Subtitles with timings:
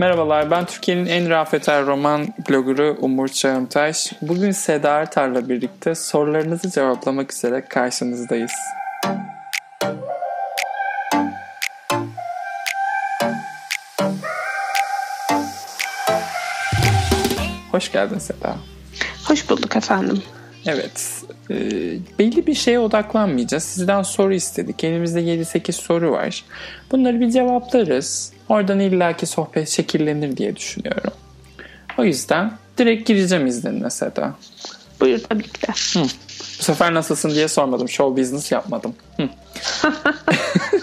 [0.00, 4.12] Merhabalar, ben Türkiye'nin en rafeter roman bloggerı Umur Çağımtaş.
[4.22, 8.52] Bugün Seda Artar'la birlikte sorularınızı cevaplamak üzere karşınızdayız.
[17.70, 18.56] Hoş geldin Seda.
[19.28, 20.22] Hoş bulduk efendim.
[20.66, 21.56] Evet, e,
[22.18, 23.64] belli bir şeye odaklanmayacağız.
[23.64, 24.84] Sizden soru istedik.
[24.84, 26.44] Elimizde 7-8 soru var.
[26.92, 28.32] Bunları bir cevaplarız.
[28.48, 31.12] Oradan illaki sohbet şekillenir diye düşünüyorum.
[31.98, 34.34] O yüzden direkt gireceğim izninle Seda.
[35.00, 36.00] Buyur tabii ki de.
[36.00, 36.04] Hı.
[36.58, 37.88] Bu sefer nasılsın diye sormadım.
[37.88, 38.94] Show business yapmadım.
[39.16, 39.28] Hı.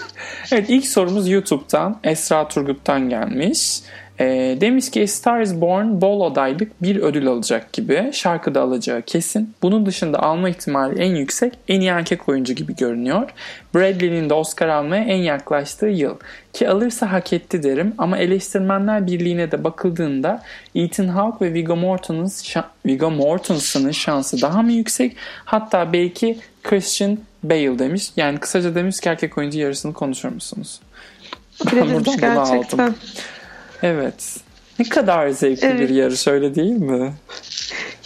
[0.52, 3.80] evet ilk sorumuz YouTube'dan Esra Turgut'tan gelmiş.
[4.20, 8.10] E, demiş ki Star is Born bol adaylık bir ödül alacak gibi.
[8.12, 9.54] Şarkıda alacağı kesin.
[9.62, 13.30] Bunun dışında alma ihtimali en yüksek en iyi erkek oyuncu gibi görünüyor.
[13.74, 16.16] Bradley'nin de Oscar almaya en yaklaştığı yıl.
[16.52, 20.42] Ki alırsa hak etti derim ama eleştirmenler birliğine de bakıldığında
[20.74, 25.16] Ethan Hawke ve Viggo Mortensen'ın Viggo Mortensen'ın şansı daha mı yüksek?
[25.44, 28.10] Hatta belki Christian Bale demiş.
[28.16, 30.80] Yani kısaca demiş ki erkek oyuncu yarısını konuşur musunuz?
[31.72, 32.78] Ben buradan gerçekten.
[32.78, 32.94] Aldım.
[33.82, 34.36] Evet.
[34.78, 35.80] Ne kadar zevkli evet.
[35.80, 37.12] bir yarış öyle değil mi?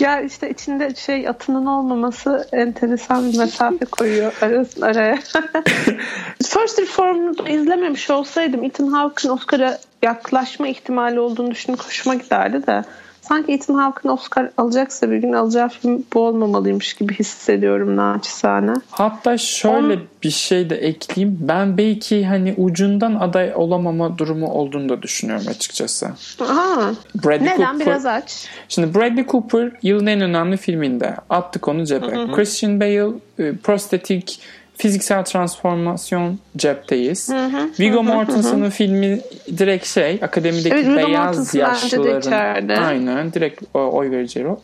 [0.01, 5.17] Ya işte içinde şey atının olmaması enteresan bir mesafe koyuyor arasın araya.
[6.43, 12.85] First Reformed'u izlememiş olsaydım Ethan Hawke'ın Oscar'a yaklaşma ihtimali olduğunu düşünüp hoşuma giderdi de
[13.33, 18.75] sanki Ethan Hawke'ın Oscar alacaksa bir gün alacağı film bu olmamalıymış gibi hissediyorum naçizane.
[18.91, 20.01] Hatta şöyle On...
[20.23, 21.39] bir şey de ekleyeyim.
[21.41, 26.11] Ben belki hani ucundan aday olamama durumu olduğunu da düşünüyorum açıkçası.
[26.41, 26.91] Aha.
[27.25, 27.57] Bradley Neden?
[27.57, 28.47] Cooper, Biraz aç.
[28.69, 31.17] Şimdi Bradley Cooper yılın en önemli filminde.
[31.31, 32.07] Attık onu cebe.
[32.07, 32.33] Hı hı.
[32.33, 34.41] Christian Bale e, prostetik
[34.83, 37.29] fiziksel transformasyon cepteyiz.
[37.29, 39.21] Hı hı, Viggo Mortensen'ın filmi
[39.59, 44.61] direkt şey akademideki evet, beyaz yaşlıların aynen direkt oy vereceği o.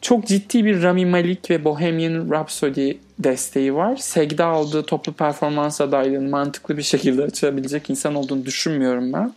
[0.00, 3.96] Çok ciddi bir Rami Malik ve Bohemian Rhapsody desteği var.
[3.96, 9.32] Seg'de aldığı toplu performans adaylığını mantıklı bir şekilde açabilecek insan olduğunu düşünmüyorum ben.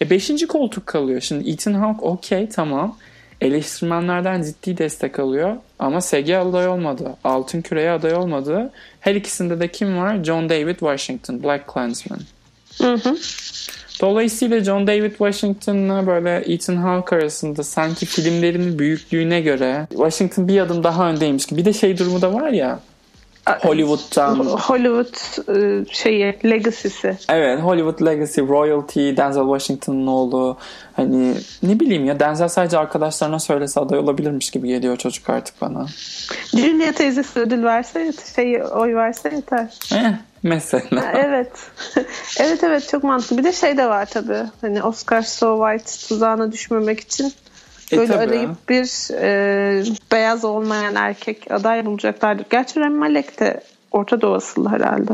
[0.00, 1.20] E beşinci koltuk kalıyor.
[1.20, 2.96] Şimdi Ethan Hawke okey tamam
[3.44, 5.56] eleştirmenlerden ciddi destek alıyor.
[5.78, 7.16] Ama SG aday olmadı.
[7.24, 8.70] Altın Küre'ye aday olmadı.
[9.00, 10.24] Her ikisinde de kim var?
[10.24, 12.20] John David Washington, Black Klansman.
[12.78, 13.16] Hı hı.
[14.00, 20.84] Dolayısıyla John David Washington'la böyle Ethan Hawke arasında sanki filmlerinin büyüklüğüne göre Washington bir adım
[20.84, 21.60] daha öndeymiş gibi.
[21.60, 22.80] Bir de şey durumu da var ya
[23.46, 25.14] Hollywood'dan Hollywood
[25.56, 27.18] e, şeyi legacy'si.
[27.28, 30.56] Evet, Hollywood legacy, royalty, Denzel Washington'ın oğlu.
[30.96, 35.86] Hani ne bileyim ya Denzel sadece arkadaşlarına söylese aday olabilirmiş gibi geliyor çocuk artık bana.
[36.54, 39.78] Julia teyzesi ödül verse şey oy verse yeter.
[39.92, 40.12] Eh,
[40.42, 41.12] mesela.
[41.14, 41.52] Evet.
[42.40, 43.38] evet evet çok mantıklı.
[43.38, 44.42] Bir de şey de var tabii.
[44.60, 47.32] Hani Oscar So White tuzağına düşmemek için
[47.92, 48.24] e, Böyle tabii.
[48.24, 52.44] arayıp bir e, beyaz olmayan erkek aday bulacaklardır.
[52.50, 53.60] Gerçi Rem Malek de
[53.92, 55.12] Orta Doğu asıllı herhalde.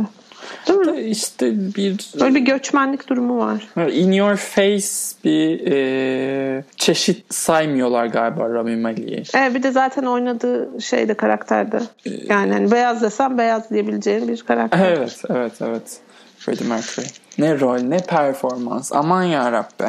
[0.68, 1.00] Değil mi?
[1.00, 2.10] İşte bir...
[2.20, 3.68] Böyle bir göçmenlik durumu var.
[3.90, 4.86] In your face
[5.24, 9.22] bir e, çeşit saymıyorlar galiba Rami Malek'i.
[9.34, 11.80] Evet bir de zaten oynadığı şeyde karakterde.
[12.04, 14.92] Yani hani beyaz desem beyaz diyebileceğin bir karakter.
[14.92, 16.00] Evet evet evet.
[16.38, 17.06] Freddie Mercury.
[17.38, 18.92] Ne rol ne performans.
[18.92, 19.84] Aman yarabbi.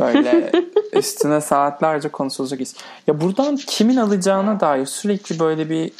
[0.00, 0.52] Böyle
[0.92, 2.70] üstüne saatlerce konuşulacak iş.
[3.06, 5.92] Ya buradan kimin alacağına dair sürekli böyle bir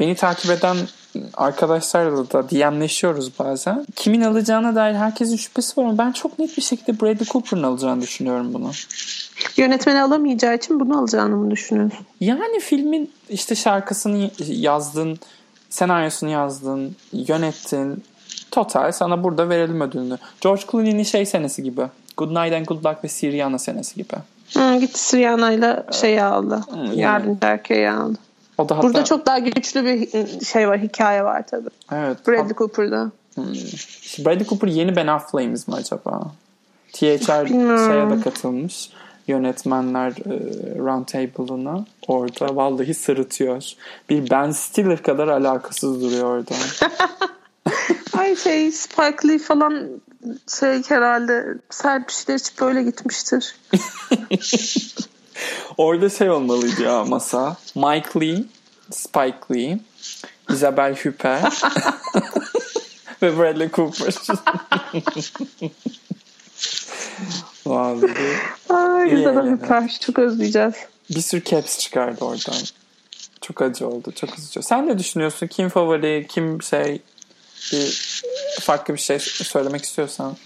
[0.00, 0.76] beni takip eden
[1.34, 3.86] arkadaşlarla da DM'leşiyoruz bazen.
[3.96, 8.02] Kimin alacağına dair herkesin şüphesi var ama ben çok net bir şekilde Bradley Cooper'ın alacağını
[8.02, 8.70] düşünüyorum bunu.
[9.56, 12.06] Yönetmeni alamayacağı için bunu alacağını mı düşünüyorsun?
[12.20, 15.18] Yani filmin işte şarkısını yazdın,
[15.70, 18.04] senaryosunu yazdın, yönettin.
[18.50, 20.18] Total sana burada verelim ödülünü.
[20.40, 21.82] George Clooney'nin şey senesi gibi.
[22.16, 24.14] Good Night and Good Luck ve Siriana senesi gibi.
[24.54, 26.60] Hı, gitti Siriana şey aldı.
[26.70, 28.18] Hı, Yardımcı erkeği aldı.
[28.58, 28.88] O da hatta...
[28.88, 31.68] Burada çok daha güçlü bir şey var, hikaye var tabii.
[31.92, 32.28] Evet.
[32.28, 32.54] Bradley.
[32.54, 33.10] Cooper'da.
[33.34, 33.44] Hmm.
[34.24, 36.22] Bradley Cooper yeni Ben Affleck'imiz mi acaba?
[36.92, 37.46] THR
[37.86, 38.90] şeye de katılmış.
[39.28, 40.38] Yönetmenler e,
[40.78, 43.72] roundtable'ına orada vallahi sırıtıyor.
[44.10, 46.54] Bir Ben Stiller kadar alakasız duruyor orada.
[48.18, 49.88] Ay şey Spike Lee falan
[50.60, 53.56] şey herhalde serpişler hiç böyle gitmiştir.
[55.76, 57.56] Orada şey olmalıydı ya masa.
[57.74, 58.44] Mike Lee,
[58.90, 59.78] Spike Lee,
[60.50, 61.62] Isabel Huppert
[63.22, 64.14] ve Bradley Cooper.
[67.66, 68.36] Vallahi.
[68.68, 70.74] Ay, Isabel Huppert çok özleyeceğiz.
[71.10, 72.62] Bir sürü caps çıkardı oradan.
[73.40, 74.12] Çok acı oldu.
[74.12, 74.62] Çok üzücü.
[74.62, 75.46] Sen ne düşünüyorsun?
[75.46, 76.26] Kim favori?
[76.28, 77.02] Kim şey?
[77.72, 78.22] Bir
[78.60, 80.36] farklı bir şey söylemek istiyorsan.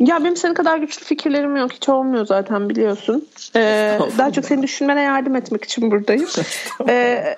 [0.00, 1.72] Ya benim senin kadar güçlü fikirlerim yok.
[1.72, 3.28] Hiç olmuyor zaten biliyorsun.
[3.56, 6.28] Ee, daha çok seni düşünmene yardım etmek için buradayım.
[6.88, 7.36] ee,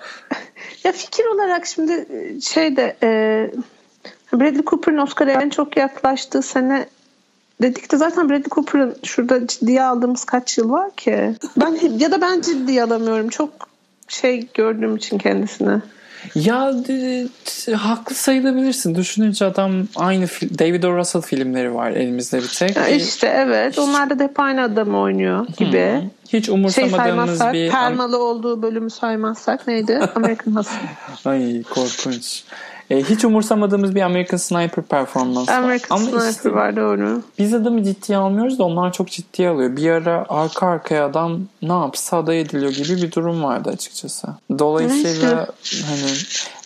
[0.84, 2.06] ya fikir olarak şimdi
[2.42, 3.08] şey de e,
[4.32, 6.86] Bradley Cooper'ın Oscar'a en çok yaklaştığı sene
[7.62, 11.34] dedik de zaten Bradley Cooper'ın şurada ciddiye aldığımız kaç yıl var ki?
[11.56, 13.28] Ben ya da ben ciddiye alamıyorum.
[13.28, 13.50] Çok
[14.08, 15.80] şey gördüğüm için kendisini.
[16.34, 16.72] Ya
[17.74, 18.94] haklı sayılabilirsin.
[18.94, 20.26] Düşününce adam aynı
[20.58, 20.96] David O.
[20.96, 22.76] Russell filmleri var elimizde bir tek.
[22.76, 23.78] Ya işte evet.
[23.78, 26.00] Onlar da hep aynı adam oynuyor gibi.
[26.00, 26.08] Hmm.
[26.32, 27.70] Hiç umursamadığımız şey bir...
[27.70, 29.98] Permalı olduğu bölümü saymazsak neydi?
[30.14, 31.30] American Hustle.
[31.30, 32.44] Ay korkunç.
[32.90, 35.58] E, hiç umursamadığımız bir American Sniper performansı var.
[35.58, 37.22] American Ama Sniper işte, var doğru.
[37.38, 39.76] Biz adamı ciddiye almıyoruz da onlar çok ciddiye alıyor.
[39.76, 44.28] Bir ara arka arkaya adam ne yapsa aday ediliyor gibi bir durum vardı açıkçası.
[44.58, 45.46] Dolayısıyla
[45.86, 46.12] hani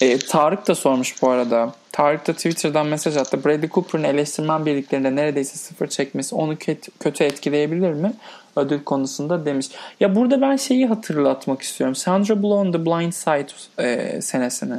[0.01, 1.73] e, Tarık da sormuş bu arada.
[1.93, 3.45] Tarık da Twitter'dan mesaj attı.
[3.45, 6.57] Bradley Cooper'ın eleştirmen birliklerinde neredeyse sıfır çekmesi onu
[7.01, 8.13] kötü etkileyebilir mi?
[8.57, 9.67] Ödül konusunda demiş.
[10.01, 11.95] Ya burada ben şeyi hatırlatmak istiyorum.
[11.95, 13.47] Sandra Bullock'un The Blind Side
[13.79, 14.77] e, senesini.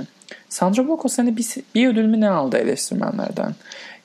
[0.52, 1.46] Sandra Bullock o sene bir,
[1.76, 3.56] bir ödül mü ne aldı eleştirmenlerden?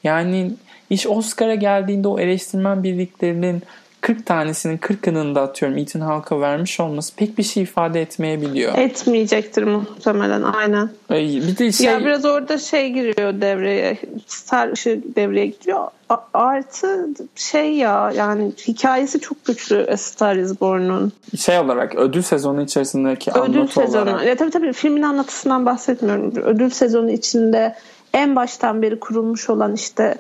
[0.05, 0.53] Yani
[0.91, 3.63] iş Oscar'a geldiğinde o eleştirmen birliklerinin
[4.01, 8.79] 40 tanesinin 40'ının da atıyorum Ethan Hawke'a vermiş olması pek bir şey ifade etmeyebiliyor.
[8.79, 10.91] Etmeyecektir muhtemelen aynen.
[11.11, 11.87] Bir de şey...
[11.87, 13.99] Ya biraz orada şey giriyor devreye.
[14.27, 15.89] Star ışığı devreye giriyor.
[16.09, 21.13] A- artı şey ya yani hikayesi çok güçlü A Star is Born'un.
[21.39, 24.11] Şey olarak ödül sezonu içerisindeki ödül anlatı sezonu.
[24.11, 24.27] olarak.
[24.27, 26.37] Ya tabii tabii filmin anlatısından bahsetmiyorum.
[26.37, 27.77] Ödül sezonu içinde
[28.13, 30.15] en baştan beri kurulmuş olan işte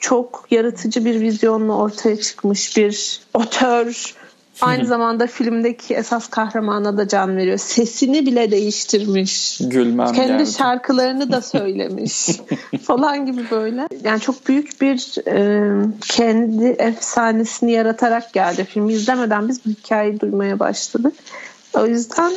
[0.00, 4.14] çok yaratıcı bir vizyonla ortaya çıkmış bir otör.
[4.60, 7.58] Aynı zamanda filmdeki esas kahramana da can veriyor.
[7.58, 9.58] Sesini bile değiştirmiş.
[9.60, 10.52] Gülmem Kendi geldi.
[10.52, 12.26] şarkılarını da söylemiş
[12.82, 13.88] falan gibi böyle.
[14.04, 18.64] Yani çok büyük bir e, kendi efsanesini yaratarak geldi.
[18.64, 21.14] Filmi izlemeden biz bu hikayeyi duymaya başladık.
[21.74, 22.32] O yüzden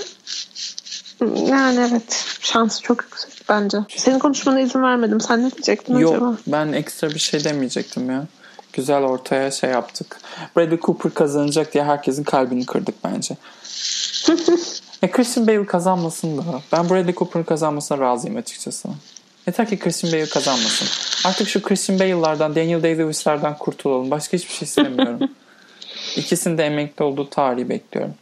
[1.48, 3.77] yani evet şansı çok yüksek bence.
[3.98, 5.21] Senin konuşmana izin vermedim.
[5.21, 6.25] Sen ne diyecektin Yok, acaba?
[6.25, 8.25] Yok ben ekstra bir şey demeyecektim ya.
[8.74, 10.19] Güzel ortaya şey yaptık.
[10.57, 13.36] Bradley Cooper kazanacak diye herkesin kalbini kırdık bence.
[15.01, 16.44] e Christian Bale kazanmasın da.
[16.71, 18.89] Ben Bradley Cooper'ın kazanmasına razıyım açıkçası.
[19.48, 20.88] Yeter ki Christian Bale kazanmasın.
[21.30, 24.12] Artık şu Christian Bale'lardan, Daniel Day-Lewis'lerden kurtulalım.
[24.12, 25.19] Başka hiçbir şey istemiyorum.
[26.15, 28.13] İkisinin de emekli olduğu tarihi bekliyorum.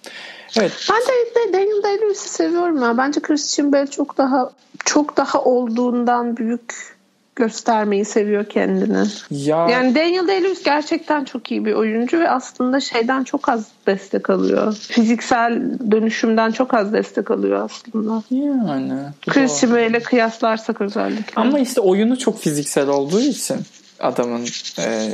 [0.58, 0.72] Evet.
[0.92, 2.98] Ben de Daniel Day-Lewis'i seviyorum ya.
[2.98, 4.52] Bence Christian Bale çok daha
[4.86, 7.00] çok daha olduğundan büyük
[7.40, 9.08] göstermeyi seviyor kendini.
[9.32, 9.70] Ya.
[9.70, 14.76] Yani Daniel Day-Lewis gerçekten çok iyi bir oyuncu ve aslında şeyden çok az destek alıyor.
[14.76, 15.62] Fiziksel
[15.92, 18.24] dönüşümden çok az destek alıyor aslında.
[18.32, 18.94] Yani.
[19.28, 21.42] Christian Bale'le kıyaslarsak özellikle.
[21.42, 23.58] Ama işte oyunu çok fiziksel olduğu için
[24.00, 24.48] adamın
[24.80, 25.10] e,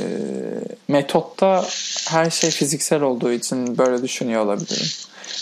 [0.88, 1.64] metotta
[2.08, 4.86] her şey fiziksel olduğu için böyle düşünüyor olabilirim.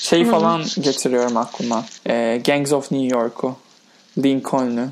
[0.05, 1.85] Şey falan getiriyorum aklıma.
[2.07, 3.57] E, Gangs of New York'u.
[4.19, 4.87] Lincoln'u.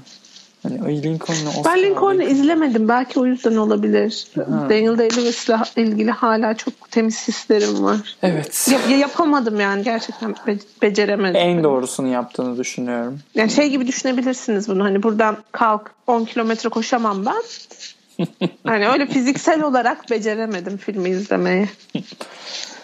[0.63, 2.89] Hani ay Lincoln'u Ben Lincoln'u izlemedim.
[2.89, 4.27] Belki o yüzden olabilir.
[4.35, 4.45] Ha.
[4.71, 8.17] Daniel Day-Lewis'le ilgili hala çok temiz hislerim var.
[8.23, 8.69] Evet.
[8.91, 9.83] Ya, yapamadım yani.
[9.83, 11.37] Gerçekten be- beceremedim.
[11.37, 13.21] En doğrusunu yaptığını düşünüyorum.
[13.35, 14.85] Yani şey gibi düşünebilirsiniz bunu.
[14.85, 17.43] Hani buradan kalk 10 kilometre koşamam ben.
[18.67, 21.69] hani öyle fiziksel olarak beceremedim filmi izlemeyi.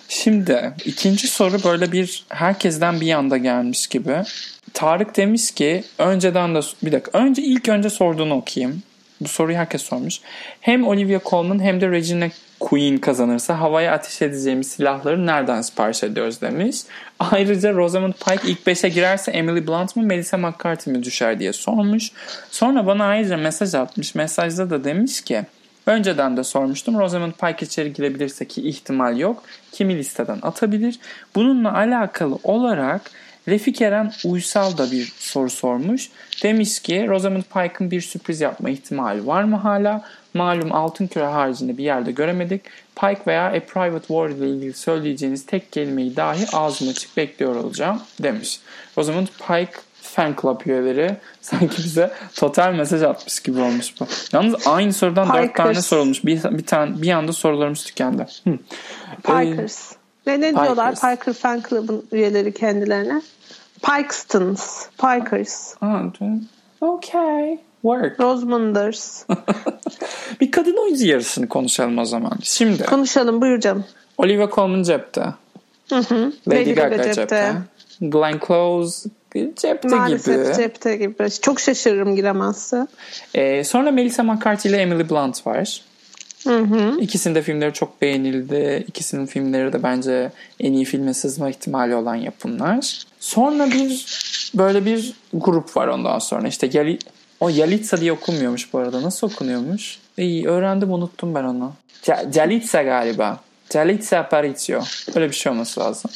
[0.09, 4.23] Şimdi ikinci soru böyle bir herkesten bir yanda gelmiş gibi.
[4.75, 8.83] Tarık demiş ki önceden de bir dakika önce ilk önce sorduğunu okuyayım.
[9.21, 10.21] Bu soruyu herkes sormuş.
[10.61, 12.29] Hem Olivia Colman hem de Regina
[12.61, 16.77] Queen kazanırsa havaya ateş edeceğimiz silahları nereden sipariş ediyoruz demiş.
[17.19, 22.11] Ayrıca Rosamund Pike ilk 5'e girerse Emily Blunt mı Melissa McCarthy mi düşer diye sormuş.
[22.51, 24.15] Sonra bana ayrıca mesaj atmış.
[24.15, 25.45] Mesajda da demiş ki
[25.89, 26.99] Önceden de sormuştum.
[26.99, 29.43] Rosamund Pike içeri girebilirse ki ihtimal yok.
[29.73, 30.99] Kimi listeden atabilir?
[31.35, 33.11] Bununla alakalı olarak
[33.49, 36.11] Refik Eren Uysal da bir soru sormuş.
[36.43, 40.05] Demiş ki Rosamund Pike'ın bir sürpriz yapma ihtimali var mı hala?
[40.35, 42.63] Malum altın küre haricinde bir yerde göremedik.
[42.97, 48.03] Pike veya A Private War ile ilgili söyleyeceğiniz tek kelimeyi dahi ağzım açık bekliyor olacağım
[48.23, 48.61] demiş.
[48.99, 49.88] Rosamund Pike
[50.19, 54.07] fan club üyeleri sanki bize total mesaj atmış gibi olmuş bu.
[54.33, 56.25] Yalnız aynı sorudan dört tane sorulmuş.
[56.25, 58.27] Bir, bir tane bir anda sorularımız tükendi.
[58.45, 58.59] Hı.
[59.17, 59.93] Pikers.
[59.93, 60.65] Ee, ne, ne Pikers.
[60.65, 63.23] diyorlar Piker fan club'ın üyeleri kendilerine?
[63.83, 64.87] Pikestons.
[64.89, 65.75] Pikers.
[66.81, 67.59] Okay.
[67.83, 68.21] Work.
[68.21, 69.25] Rosamunders.
[70.41, 72.33] bir kadın oyuncu yarısını konuşalım o zaman.
[72.43, 72.85] Şimdi.
[72.85, 73.85] Konuşalım buyur canım.
[74.19, 75.25] Olivia Colman cepte.
[75.89, 76.33] Hı hı.
[76.49, 77.21] Lady, Lady Gaga, Gaga cepte.
[77.21, 77.55] cepte.
[78.01, 79.09] Glenn Close
[79.57, 80.57] cepte Maalesef gibi.
[80.57, 81.31] cepte gibi.
[81.43, 82.87] Çok şaşırırım giremezse.
[83.35, 85.83] Ee, sonra Melissa McCarthy ile Emily Blunt var.
[86.45, 87.01] Hı hı.
[87.01, 88.85] İkisinin de filmleri çok beğenildi.
[88.89, 90.31] İkisinin filmleri de bence
[90.61, 93.03] en iyi filme sızma ihtimali olan yapımlar.
[93.21, 94.07] Sonra bir
[94.55, 96.49] böyle bir grup var ondan sonra.
[96.49, 96.99] İşte Yali,
[97.41, 99.03] o Yalitza diye okunmuyormuş bu arada.
[99.03, 99.99] Nasıl okunuyormuş?
[100.19, 101.73] İyi öğrendim unuttum ben onu.
[102.35, 103.41] Yalitza galiba.
[103.75, 104.81] Yalitza Aparicio.
[105.15, 106.11] Öyle bir şey olması lazım.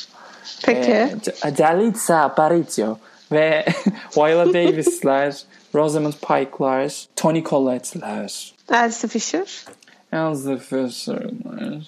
[0.64, 0.90] Peki.
[0.90, 1.16] Ee,
[1.58, 2.98] Yalitza Aparicio.
[3.32, 3.64] Ve
[4.16, 5.36] Viola Davis'ler,
[5.74, 8.54] Rosamund Pike'lar, Tony Collette'ler.
[8.72, 9.64] Elsie Fisher.
[10.12, 11.82] Elsie Fisher'lar.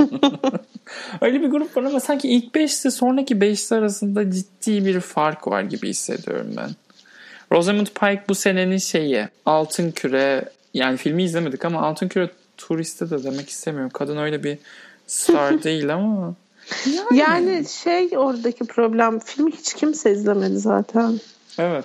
[1.20, 5.62] Öyle bir grup var ama sanki ilk beşte sonraki beşte arasında ciddi bir fark var
[5.62, 6.70] gibi hissediyorum ben.
[7.52, 9.28] Rosamund Pike bu senenin şeyi.
[9.46, 10.44] Altın Küre
[10.74, 13.90] yani filmi izlemedik ama Altın Küre turiste de demek istemiyorum.
[13.94, 14.58] Kadın öyle bir
[15.06, 16.34] star değil ama.
[16.86, 17.18] Yani.
[17.20, 21.20] yani şey oradaki problem filmi hiç kimse izlemedi zaten.
[21.58, 21.84] Evet.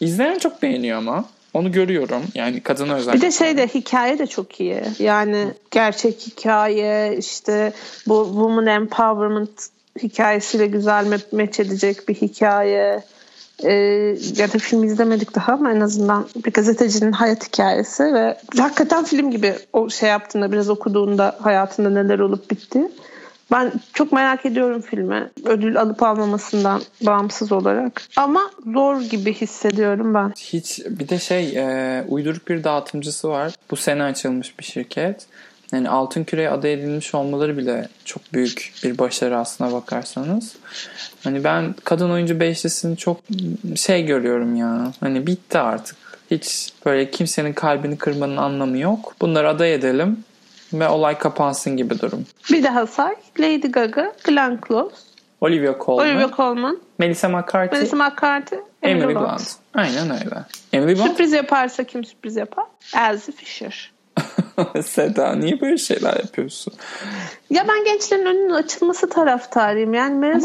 [0.00, 1.24] İzleyen çok beğeniyor ama.
[1.54, 2.22] Onu görüyorum.
[2.34, 3.12] Yani kadın özellikle.
[3.12, 4.82] Bir de şey de hikaye de çok iyi.
[4.98, 7.72] Yani gerçek hikaye işte
[8.06, 9.68] bu woman empowerment
[10.02, 13.02] hikayesiyle güzel meç edecek bir hikaye.
[13.64, 13.72] Ee,
[14.36, 19.30] ya da film izlemedik daha ama en azından bir gazetecinin hayat hikayesi ve hakikaten film
[19.30, 22.88] gibi o şey yaptığında biraz okuduğunda hayatında neler olup bitti.
[23.52, 25.30] Ben çok merak ediyorum filmi.
[25.44, 28.02] Ödül alıp almamasından bağımsız olarak.
[28.16, 30.32] Ama zor gibi hissediyorum ben.
[30.36, 33.52] Hiç bir de şey e, uyduruk bir dağıtımcısı var.
[33.70, 35.26] Bu sene açılmış bir şirket.
[35.72, 40.56] Yani Altın Küre'ye aday edilmiş olmaları bile çok büyük bir başarı aslına bakarsanız.
[41.24, 43.20] Hani ben kadın oyuncu beşlisini çok
[43.76, 44.92] şey görüyorum ya.
[45.00, 45.96] Hani bitti artık.
[46.30, 49.14] Hiç böyle kimsenin kalbini kırmanın anlamı yok.
[49.20, 50.24] Bunları aday edelim
[50.72, 52.26] ve olay kapansın gibi durum.
[52.50, 53.14] Bir daha say.
[53.40, 54.96] Lady Gaga, Glenn Close,
[55.40, 59.28] Olivia Colman, Olivia Colman Melissa McCarthy, Melissa McCarthy, Emily, Emily Blunt.
[59.28, 59.56] Blunt.
[59.74, 60.44] Aynen öyle.
[60.72, 61.08] Emily Blunt.
[61.08, 62.64] Sürpriz yaparsa kim sürpriz yapar?
[62.96, 63.92] Elsie Fisher.
[64.84, 66.74] Seda niye böyle şeyler yapıyorsun?
[67.50, 69.94] Ya ben gençlerin önünün açılması taraftarıyım.
[69.94, 70.42] Yani Meryl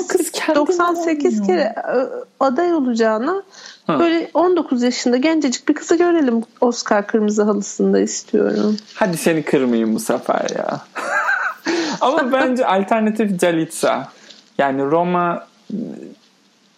[0.56, 1.98] 98 kere e,
[2.40, 3.44] aday olacağına
[3.88, 4.00] Ha.
[4.00, 8.78] Böyle 19 yaşında gencecik bir kızı görelim Oscar kırmızı halısında istiyorum.
[8.96, 10.82] Hadi seni kırmayayım bu sefer ya.
[12.02, 14.12] Ama bence alternatif Calitza.
[14.58, 15.48] Yani Roma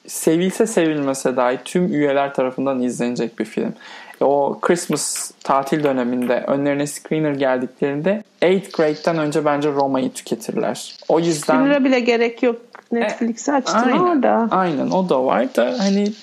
[0.08, 3.74] sevilse sevilmese dahi tüm üyeler tarafından izlenecek bir film.
[4.22, 10.96] O Christmas tatil döneminde önlerine screener geldiklerinde 8th grade'den önce bence Roma'yı tüketirler.
[11.08, 11.56] O yüzden...
[11.56, 12.56] Screener'a bile gerek yok.
[12.92, 14.48] Netflix'e açtın aynen, orada.
[14.52, 16.14] Aynen o da var da hani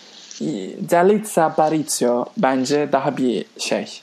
[0.90, 4.00] Delizia Barizio bence daha bir şey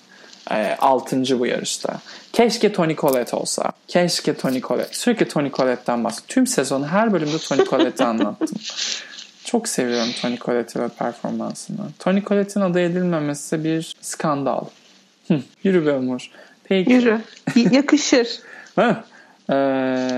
[0.51, 1.99] e, altıncı bu yarışta.
[2.33, 3.71] Keşke Tony Collette olsa.
[3.87, 4.93] Keşke Tony Collette.
[4.93, 6.27] Sürekli Tony Collette'den bahsediyorum.
[6.27, 8.49] Tüm sezon her bölümde Tony Collette'i anlattım.
[9.51, 11.77] Çok seviyorum Tony Collette'i ve performansını.
[11.99, 14.65] Tony Collette'in aday edilmemesi bir skandal.
[15.63, 16.31] yürü be Umur.
[16.63, 16.91] Peki.
[16.91, 17.19] Yürü.
[17.71, 18.39] Yakışır.
[18.75, 19.03] ha.
[19.49, 19.53] Ee,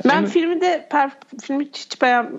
[0.05, 1.11] ben em- filmi de per-
[1.41, 2.29] filmi hiç beğen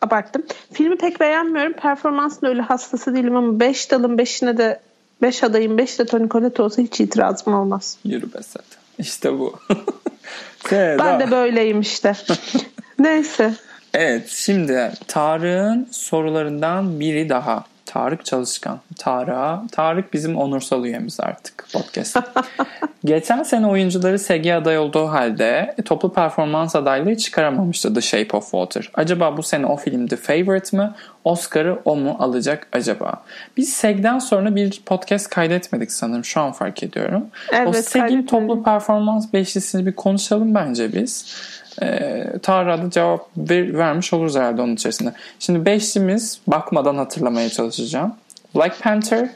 [0.00, 0.42] abarttım.
[0.72, 1.72] Filmi pek beğenmiyorum.
[1.72, 4.80] Performansında öyle hastası değilim ama 5 dalın 5'ine de
[5.22, 7.98] 5 adayın 5 de Tony Collette olsa hiç itirazım olmaz.
[8.04, 8.78] Yürü be zaten.
[8.98, 9.58] İşte bu.
[10.72, 12.12] ben de böyleyim işte.
[12.98, 13.54] Neyse.
[13.94, 17.64] Evet şimdi Tarık'ın sorularından biri daha.
[17.86, 18.80] Tarık Çalışkan.
[18.98, 19.72] Tarık.
[19.72, 22.16] Tarık bizim onursal üyemiz artık podcast.
[23.04, 28.90] Geçen sene oyuncuları SG aday olduğu halde toplu performans adaylığı çıkaramamıştı The Shape of Water.
[28.94, 30.90] Acaba bu sene o film The Favorite mi?
[31.24, 33.22] Oscar'ı o mu alacak acaba?
[33.56, 36.24] Biz SEG'den sonra bir podcast kaydetmedik sanırım.
[36.24, 37.26] Şu an fark ediyorum.
[37.52, 41.36] Evet, o SEG'in toplu performans beşlisini bir konuşalım bence biz
[41.82, 45.12] e, Tarık'a da cevap ver, vermiş oluruz herhalde onun içerisinde.
[45.38, 48.14] Şimdi beşimiz bakmadan hatırlamaya çalışacağım.
[48.54, 49.28] Black Panther,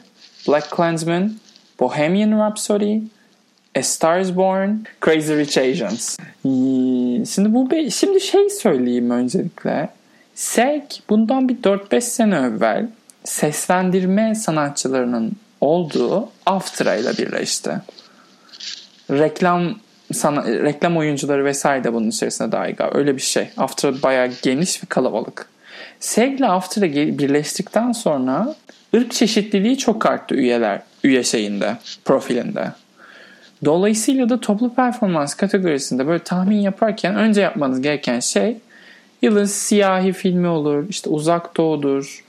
[0.47, 1.33] Black Klansman,
[1.79, 2.97] Bohemian Rhapsody,
[3.77, 4.69] A Star is Born,
[5.05, 6.17] Crazy Rich Asians.
[7.33, 9.89] Şimdi bu be, şimdi şey söyleyeyim öncelikle.
[10.35, 12.87] SEG bundan bir 4-5 sene evvel
[13.23, 15.31] seslendirme sanatçılarının
[15.61, 17.71] olduğu Aftra ile birleşti.
[19.11, 19.75] Reklam
[20.13, 22.97] sana, reklam oyuncuları vesaire de bunun içerisinde dahil galiba.
[22.97, 23.49] Öyle bir şey.
[23.57, 25.49] After bayağı geniş ve kalabalık.
[25.99, 28.55] Seg ile After birleştikten sonra
[28.95, 32.71] ırk çeşitliliği çok arttı üyeler, üye şeyinde, profilinde.
[33.65, 38.57] Dolayısıyla da toplu performans kategorisinde böyle tahmin yaparken önce yapmanız gereken şey
[39.21, 42.23] yılın siyahi filmi olur, işte uzak doğudur.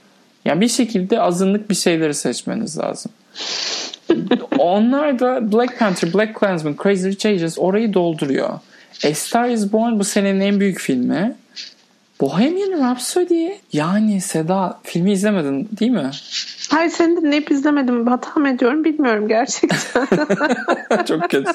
[0.45, 3.11] Yani bir şekilde azınlık bir şeyleri seçmeniz lazım.
[4.61, 8.49] Onlar da Black Panther, Black Klansman, Crazy Rich Asians orayı dolduruyor.
[9.05, 11.35] A Star is Born bu senenin en büyük filmi.
[12.21, 16.11] Bohemian Rhapsody yani Seda filmi izlemedin değil mi?
[16.69, 18.07] Hayır seni dinleyip izlemedim.
[18.07, 20.05] Hata mı ediyorum bilmiyorum gerçekten.
[21.05, 21.51] Çok kötü.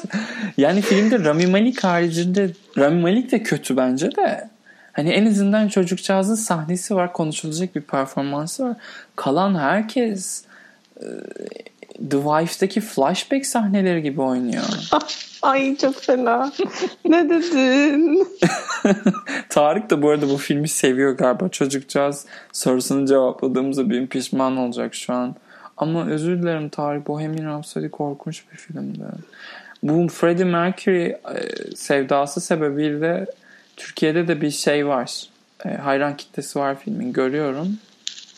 [0.56, 4.48] Yani filmde Rami Malek haricinde Rami Malek de kötü bence de.
[4.92, 7.12] Hani en azından çocukcağızın sahnesi var.
[7.12, 8.76] Konuşulacak bir performansı var.
[9.16, 10.44] Kalan herkes
[11.00, 11.06] e,
[12.10, 14.64] The Wife'daki flashback sahneleri gibi oynuyor.
[15.42, 16.52] Ay çok fena.
[17.04, 18.28] ne dedin?
[19.48, 21.48] Tarık da bu arada bu filmi seviyor galiba.
[21.48, 25.36] Çocukcağız sorusunu cevapladığımızda benim pişman olacak şu an.
[25.76, 27.08] Ama özür dilerim Tarık.
[27.08, 29.04] Bohemian Rhapsody korkunç bir filmdi.
[29.82, 31.16] Bu Freddie Mercury e,
[31.76, 33.26] sevdası sebebiyle
[33.76, 35.28] Türkiye'de de bir şey var.
[35.64, 37.12] E, hayran kitlesi var filmin.
[37.12, 37.78] Görüyorum.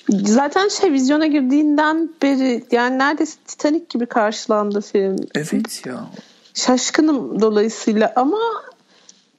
[0.09, 5.17] Zaten şey vizyona girdiğinden beri yani neredeyse Titanic gibi karşılandı film.
[5.35, 6.07] Evet ya.
[6.55, 8.39] Şaşkınım dolayısıyla ama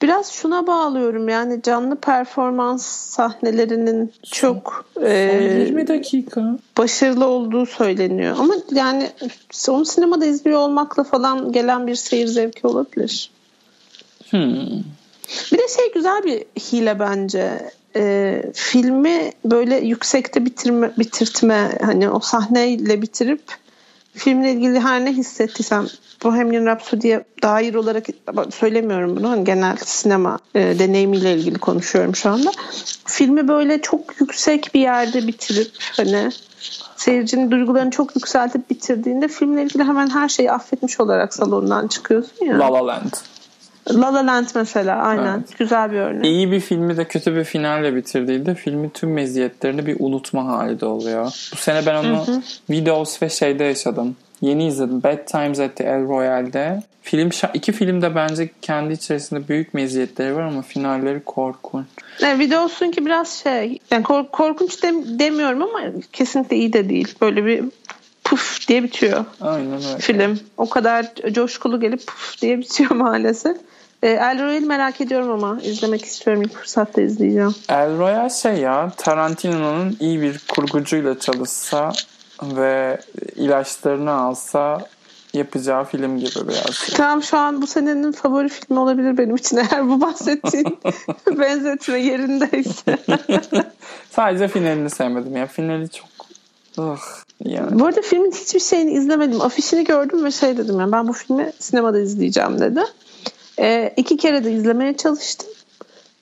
[0.02, 8.36] biraz şuna bağlıyorum yani canlı performans sahnelerinin çok e, 20 dakika başarılı olduğu söyleniyor.
[8.38, 9.10] Ama yani
[9.68, 13.30] onu sinemada izliyor olmakla falan gelen bir seyir zevki olabilir.
[14.30, 14.82] Hmm.
[15.52, 17.70] Bir de şey güzel bir hile bence.
[17.96, 23.42] E, filmi böyle yüksekte bitirme, bitirtme hani o sahneyle bitirip
[24.14, 25.86] filmle ilgili her ne hissettiysem
[26.24, 28.06] Bohemian Rhapsody'ye dair olarak
[28.50, 29.30] söylemiyorum bunu.
[29.30, 32.50] Hani genel sinema e, deneyimiyle ilgili konuşuyorum şu anda.
[33.06, 36.30] Filmi böyle çok yüksek bir yerde bitirip hani
[36.96, 42.58] seyircinin duygularını çok yükseltip bitirdiğinde filmle ilgili hemen her şeyi affetmiş olarak salondan çıkıyorsun ya.
[42.58, 43.12] La La Land.
[43.94, 45.36] La La Land mesela aynen.
[45.38, 45.58] Evet.
[45.58, 46.24] Güzel bir örnek.
[46.26, 50.86] İyi bir filmi de kötü bir finalle bitirdiğinde filmin tüm meziyetlerini bir unutma hali de
[50.86, 51.24] oluyor.
[51.52, 52.24] Bu sene ben onu.
[52.70, 54.16] Videos ve şeyde yaşadım.
[54.40, 55.02] Yeni izledim.
[55.02, 56.82] Bad Times at the El Royale'de.
[57.02, 61.86] Film iki film de bence kendi içerisinde büyük meziyetleri var ama finalleri korkunç.
[62.22, 65.80] Ne videosun ki biraz şey yani kork- korkunç dem- demiyorum ama
[66.12, 67.14] kesinlikle iyi de değil.
[67.20, 67.64] Böyle bir
[68.24, 69.24] puf diye bitiyor.
[69.40, 69.98] Aynen öyle.
[69.98, 70.38] Film.
[70.56, 73.56] O kadar coşkulu gelip puf diye bitiyor maalesef.
[74.02, 76.42] E, El Royale'i merak ediyorum ama izlemek istiyorum.
[76.42, 77.54] İlk fırsatta izleyeceğim.
[77.68, 81.92] El Royale şey ya Tarantino'nun iyi bir kurgucuyla çalışsa
[82.42, 83.00] ve
[83.36, 84.88] ilaçlarını alsa
[85.34, 86.88] yapacağı film gibi biraz.
[86.96, 90.78] Tamam şu an bu senenin favori filmi olabilir benim için eğer bu bahsettiğin
[91.38, 92.98] benzetme yerindeyse.
[94.10, 95.46] Sadece finalini sevmedim ya.
[95.46, 96.08] Finali çok
[96.78, 96.98] Ugh,
[97.44, 97.80] yani.
[97.80, 99.40] Bu arada filmin hiçbir şeyini izlemedim.
[99.40, 102.80] Afişini gördüm ve şey dedim yani ben bu filmi sinemada izleyeceğim dedi.
[103.60, 105.48] E, iki kere de izlemeye çalıştım.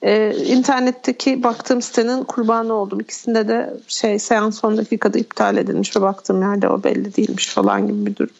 [0.03, 3.01] E, internetteki baktığım sitenin kurbanı oldum.
[3.01, 7.87] İkisinde de şey seans son dakikada iptal edilmiş ve baktığım yerde o belli değilmiş falan
[7.87, 8.35] gibi bir durum.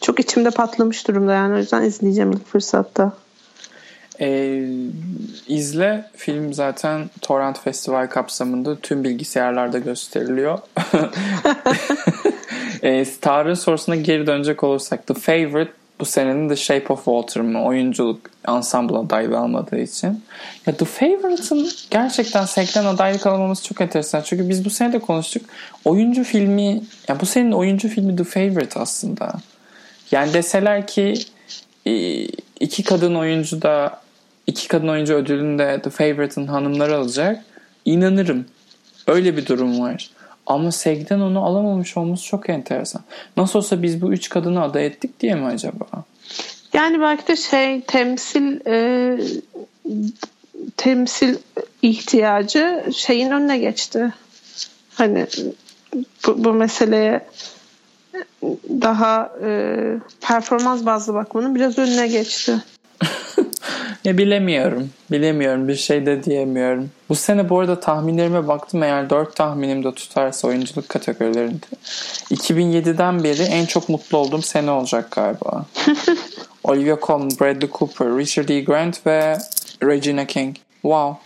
[0.00, 3.12] Çok içimde patlamış durumda yani o yüzden izleyeceğim ilk fırsatta.
[4.20, 4.60] E,
[5.48, 6.10] izle.
[6.16, 10.58] Film zaten Torrent Festival kapsamında tüm bilgisayarlarda gösteriliyor.
[12.82, 17.64] e, Tarık'ın sorusuna geri dönecek olursak The Favorite bu senenin The Shape of Water mı?
[17.64, 20.24] Oyunculuk ensemble adaylığı almadığı için.
[20.66, 24.22] Ya The Favorite'ın gerçekten sekten adaylık almaması çok enteresan.
[24.24, 25.42] Çünkü biz bu sene de konuştuk.
[25.84, 29.32] Oyuncu filmi, ya bu senenin oyuncu filmi The Favorite aslında.
[30.10, 31.14] Yani deseler ki
[31.86, 32.24] e,
[32.60, 34.00] iki kadın oyuncu da
[34.46, 37.44] iki kadın oyuncu ödülünü de The Favorite'ın hanımları alacak.
[37.84, 38.46] İnanırım.
[39.06, 40.10] Öyle bir durum var.
[40.46, 43.02] Ama Seg'den onu alamamış olması çok enteresan.
[43.36, 45.86] Nasıl olsa biz bu üç kadını aday ettik diye mi acaba?
[46.72, 49.18] Yani belki de şey temsil e,
[50.76, 51.36] temsil
[51.82, 54.12] ihtiyacı şeyin önüne geçti.
[54.94, 55.26] Hani
[56.26, 57.20] bu, bu meseleye
[58.82, 59.48] daha e,
[60.20, 62.62] performans bazlı bakmanın biraz önüne geçti.
[64.04, 64.90] Ya bilemiyorum.
[65.10, 65.68] Bilemiyorum.
[65.68, 66.90] Bir şey de diyemiyorum.
[67.08, 71.66] Bu sene bu arada tahminlerime baktım eğer 4 tahminim de tutarsa oyunculuk kategorilerinde.
[72.30, 75.64] 2007'den beri en çok mutlu olduğum sene olacak galiba.
[76.64, 78.60] Olivia Colman, Bradley Cooper, Richard E.
[78.60, 79.38] Grant ve
[79.82, 80.56] Regina King.
[80.82, 81.18] Wow.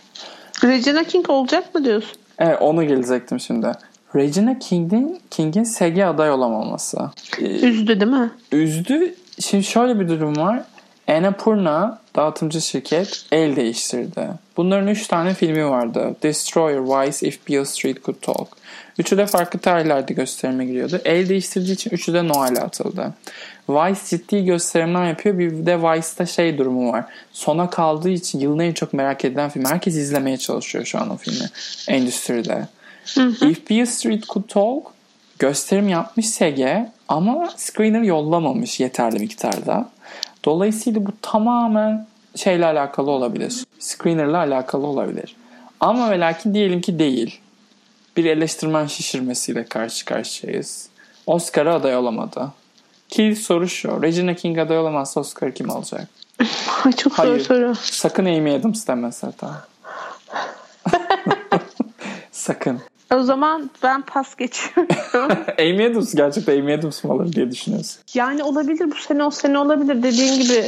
[0.63, 2.17] Regina King olacak mı diyorsun?
[2.39, 3.71] Evet onu gelecektim şimdi.
[4.15, 6.97] Regina King'in King'in SG aday olamaması.
[7.39, 8.31] Üzdü değil mi?
[8.51, 9.15] Üzdü.
[9.39, 10.63] Şimdi şöyle bir durum var.
[11.07, 14.27] Annapurna dağıtımcı şirket el değiştirdi.
[14.57, 16.15] Bunların üç tane filmi vardı.
[16.23, 18.47] Destroyer, Vice, If Beale Street Could Talk.
[18.97, 21.01] Üçü de farklı tarihlerde gösterime giriyordu.
[21.05, 23.13] El değiştirdiği için üçü de Noel'e atıldı.
[23.69, 25.39] Vice ciddi gösterimler yapıyor.
[25.39, 27.05] Bir de Vice'da şey durumu var.
[27.31, 29.65] Sona kaldığı için yılın en çok merak edilen film.
[29.65, 31.49] Herkes izlemeye çalışıyor şu an o filmi.
[31.87, 32.67] Endüstride.
[33.15, 33.49] Hı hı.
[33.49, 34.83] If Beale Street Could Talk
[35.39, 36.59] gösterim yapmış SG
[37.07, 39.89] ama screener yollamamış yeterli miktarda.
[40.45, 43.63] Dolayısıyla bu tamamen şeyle alakalı olabilir.
[43.79, 45.35] Screener'la alakalı olabilir.
[45.79, 47.39] Ama ve lakin diyelim ki değil.
[48.17, 50.89] Bir eleştirmen şişirmesiyle karşı karşıyayız.
[51.27, 52.51] Oscar'a aday olamadı.
[53.09, 54.03] Ki soru şu.
[54.03, 56.07] Regina King aday olamazsa Oscar kim alacak?
[56.97, 57.39] Çok Hayır.
[57.39, 57.75] zor soru.
[57.75, 59.49] Sakın Amy Adams deme zaten.
[62.31, 62.81] Sakın.
[63.15, 64.95] O zaman ben pas geçiyorum.
[65.59, 68.01] Amy Adams gerçekten Amy Adams mı alır diye düşünüyorsun.
[68.13, 70.03] yani olabilir bu sene o sene olabilir.
[70.03, 70.63] Dediğin gibi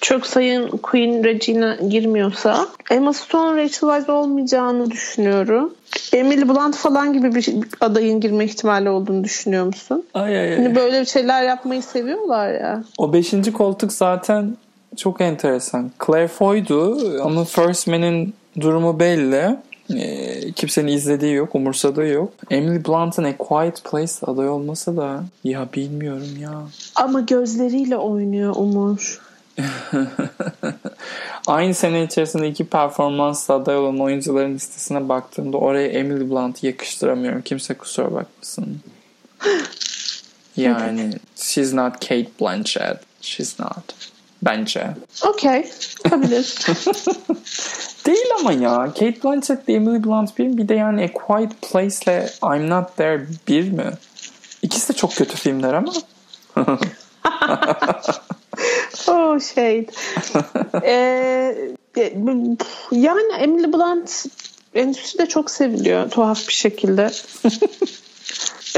[0.00, 2.66] çok sayın Queen Regina girmiyorsa.
[2.90, 5.74] Emma Stone Rachel Weisz olmayacağını düşünüyorum.
[6.12, 7.48] Emily Blunt falan gibi bir
[7.80, 10.04] adayın girme ihtimali olduğunu düşünüyor musun?
[10.14, 12.84] Ay ay Hani böyle şeyler yapmayı seviyorlar ya.
[12.98, 14.56] O beşinci koltuk zaten
[14.96, 15.90] çok enteresan.
[16.06, 19.56] Claire Foy'du ama First Man'in durumu belli.
[19.94, 22.32] Ee, kimsenin izlediği yok, umursadığı yok.
[22.50, 26.62] Emily Blunt'ın A Quiet Place aday olması da ya bilmiyorum ya.
[26.94, 29.20] Ama gözleriyle oynuyor Umur.
[31.46, 37.42] Aynı sene içerisinde iki performansla aday olan oyuncuların listesine baktığımda oraya Emily Blunt'ı yakıştıramıyorum.
[37.42, 38.80] Kimse kusura bakmasın.
[40.56, 43.00] Yani she's not Kate Blanchett.
[43.20, 44.13] She's not.
[44.42, 44.86] Bence.
[45.26, 45.70] Okey.
[46.08, 46.54] Olabilir.
[48.06, 48.84] Değil ama ya.
[48.84, 50.56] Kate Blanchett ile Emily Blunt bir?
[50.56, 53.90] Bir de yani A Quiet Place ile I'm Not There bir mi?
[54.62, 55.92] İkisi de çok kötü filmler ama.
[59.08, 59.86] oh shade.
[60.86, 61.56] ee,
[62.92, 64.26] yani Emily Blunt
[64.74, 67.10] endüstride çok seviliyor tuhaf bir şekilde.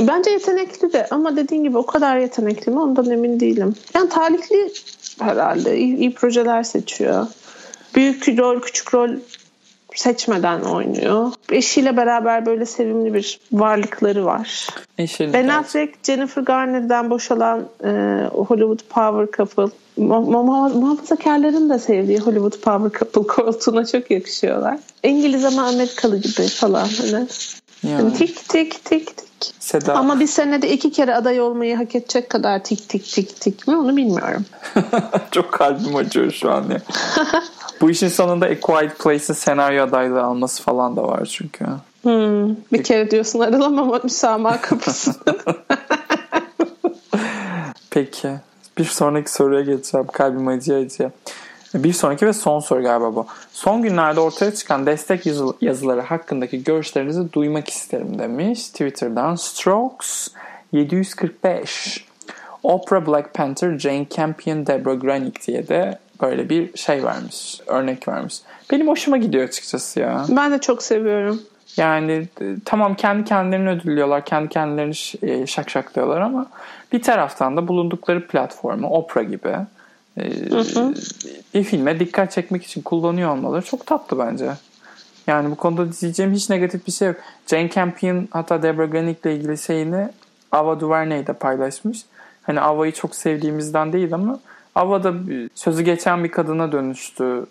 [0.00, 3.74] Bence yetenekli de ama dediğin gibi o kadar yetenekli mi ondan emin değilim.
[3.94, 4.72] Yani talihli
[5.20, 5.78] herhalde.
[5.78, 7.26] İyi, iyi projeler seçiyor.
[7.94, 9.10] Büyük rol, küçük rol
[9.94, 11.32] seçmeden oynuyor.
[11.52, 14.66] Eşiyle beraber böyle sevimli bir varlıkları var.
[14.98, 17.88] Eşini Ben Affleck, Jennifer Garner'dan boşalan e,
[18.32, 19.76] Hollywood Power Couple.
[19.96, 24.78] Mu- mu- muhafazakarların da sevdiği Hollywood Power Couple koltuğuna çok yakışıyorlar.
[25.02, 26.88] İngiliz ama Amerikalı gibi falan.
[27.00, 27.26] Hani.
[27.82, 29.26] Yani, Tik tik tik tik.
[29.60, 29.94] Seda.
[29.94, 33.76] Ama bir senede iki kere aday olmayı hak edecek kadar tik tik tik tik mi
[33.76, 34.44] onu bilmiyorum.
[35.30, 36.80] çok kalbim acıyor şu an ya.
[37.80, 41.64] Bu işin sonunda A Quiet Place'in senaryo adaylığı alması falan da var çünkü.
[42.02, 45.14] Hmm, bir kere diyorsun aralamama müsamaha kapısı.
[47.90, 48.28] Peki.
[48.78, 50.06] Bir sonraki soruya geçeceğim.
[50.06, 51.10] Kalbim acıya acıya.
[51.74, 53.26] Bir sonraki ve son soru galiba bu.
[53.56, 58.68] Son günlerde ortaya çıkan destek yazı- yazıları hakkındaki görüşlerinizi duymak isterim demiş.
[58.68, 60.28] Twitter'dan Strokes
[60.72, 62.04] 745.
[62.62, 67.60] Oprah Black Panther, Jane Campion, Deborah Granick diye de böyle bir şey vermiş.
[67.66, 68.34] Örnek vermiş.
[68.70, 70.24] Benim hoşuma gidiyor açıkçası ya.
[70.28, 71.42] ben de çok seviyorum.
[71.76, 76.46] Yani e, tamam kendi kendilerini ödüllüyorlar, kendi kendilerini e, şakşaklıyorlar ama
[76.92, 79.56] bir taraftan da bulundukları platformu Oprah gibi
[80.18, 80.24] e,
[81.54, 84.50] bir filme dikkat çekmek için kullanıyor olmaları çok tatlı bence.
[85.26, 87.16] Yani bu konuda diyeceğim hiç negatif bir şey yok.
[87.46, 90.08] Jane Campion hatta Deborah Granick ile ilgili şeyini
[90.52, 92.04] Ava DuVernay de paylaşmış.
[92.42, 94.40] Hani Ava'yı çok sevdiğimizden değil ama
[94.74, 95.14] Ava da
[95.54, 97.46] sözü geçen bir kadına dönüştü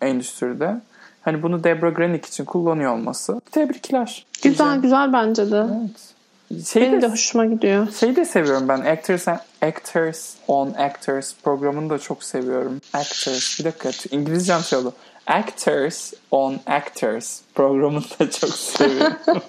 [0.00, 0.80] endüstride.
[1.22, 3.40] Hani bunu Deborah Granick için kullanıyor olması.
[3.50, 4.26] Tebrikler.
[4.42, 4.82] Güzel Diyeceğim.
[4.82, 5.66] güzel bence de.
[5.80, 6.66] Evet.
[6.66, 7.88] Şey Benim de, de hoşuma gidiyor.
[8.00, 8.80] şeyi de seviyorum ben.
[8.80, 9.28] Actors,
[9.62, 12.80] Actors on Actors programını da çok seviyorum.
[12.92, 13.58] Actors.
[13.58, 13.90] Bir dakika.
[14.10, 14.92] İngilizcem şey oldu.
[15.26, 19.16] Actors on Actors programını da çok seviyorum.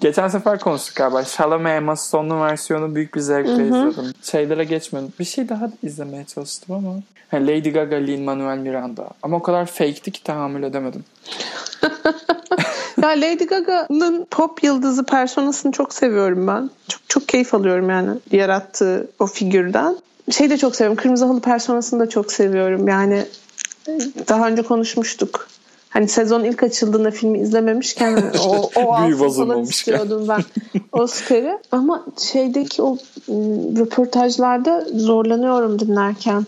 [0.00, 1.24] Geçen sefer konuştuk galiba.
[1.24, 4.12] Chalamet Emma Stone'un versiyonu büyük bir zevkle izledim.
[4.22, 5.12] Şeylere geçmedim.
[5.18, 6.94] Bir şey daha izlemeye çalıştım ama.
[7.30, 9.10] Ha, Lady Gaga, Lin-Manuel Miranda.
[9.22, 11.04] Ama o kadar fake'ti ki tahammül edemedim.
[13.02, 16.70] Ya Lady Gaga'nın pop yıldızı personasını çok seviyorum ben.
[16.88, 19.96] Çok çok keyif alıyorum yani yarattığı o figürden.
[20.30, 20.96] Şey de çok seviyorum.
[20.96, 22.88] Kırmızı Halı personasını da çok seviyorum.
[22.88, 23.24] Yani
[24.28, 25.48] daha önce konuşmuştuk.
[25.88, 30.42] Hani sezon ilk açıldığında filmi izlememişken hani o, o alsın falan istiyordum ben
[30.92, 31.58] Oscar'ı.
[31.72, 32.96] Ama şeydeki o
[33.28, 36.46] ım, röportajlarda zorlanıyorum dinlerken.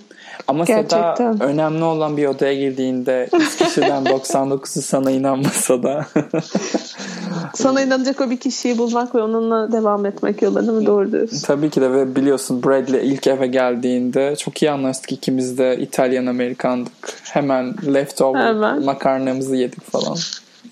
[0.51, 1.43] Ama Seda Gerçekten.
[1.43, 6.07] önemli olan bir odaya girdiğinde 100 kişiden 99'u sana inanmasa da
[7.55, 10.87] Sana inanacak o bir kişiyi bulmak ve onunla devam etmek yolunda değil mi?
[10.87, 11.41] Doğru diyorsun.
[11.47, 16.27] tabii ki de ve biliyorsun Bradley ilk eve geldiğinde çok iyi anlaştık ikimiz de İtalyan
[16.27, 16.93] Amerikandık.
[17.25, 18.85] Hemen leftover Hemen.
[18.85, 20.17] makarnamızı yedik falan.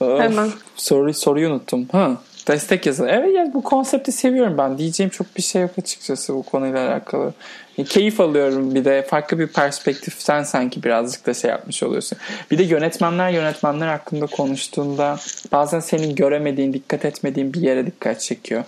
[0.01, 0.49] Of, Hemen.
[0.77, 1.87] Soru, soruyu unuttum.
[1.93, 2.11] Ha,
[2.49, 3.07] destek yazı.
[3.09, 4.79] Evet ya bu konsepti seviyorum ben.
[4.79, 7.33] Diyeceğim çok bir şey yok açıkçası bu konuyla alakalı.
[7.79, 12.19] E, Keyif alıyorum bir de farklı bir perspektiften sanki birazcık da şey yapmış oluyorsun.
[12.51, 15.17] Bir de yönetmenler yönetmenler hakkında konuştuğunda
[15.53, 18.65] bazen senin göremediğin, dikkat etmediğin bir yere dikkat çekiyor.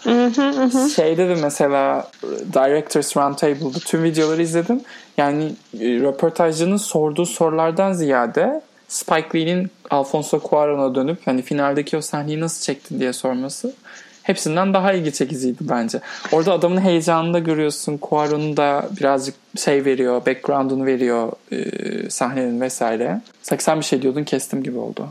[0.96, 2.10] Şeyde de mesela
[2.52, 4.80] Directors Roundtable'da tüm videoları izledim.
[5.18, 8.60] Yani e, röportajcının sorduğu sorulardan ziyade
[8.90, 13.74] Spike Lee'nin Alfonso Cuarón'a dönüp hani finaldeki o sahneyi nasıl çektin diye sorması
[14.22, 16.00] hepsinden daha ilgi çekiciydi bence.
[16.32, 17.98] Orada adamın heyecanını da görüyorsun.
[17.98, 23.20] Cuarón'un da birazcık şey veriyor, background'unu veriyor e, sahnenin vesaire.
[23.42, 25.08] Sen bir şey diyordun kestim gibi oldu.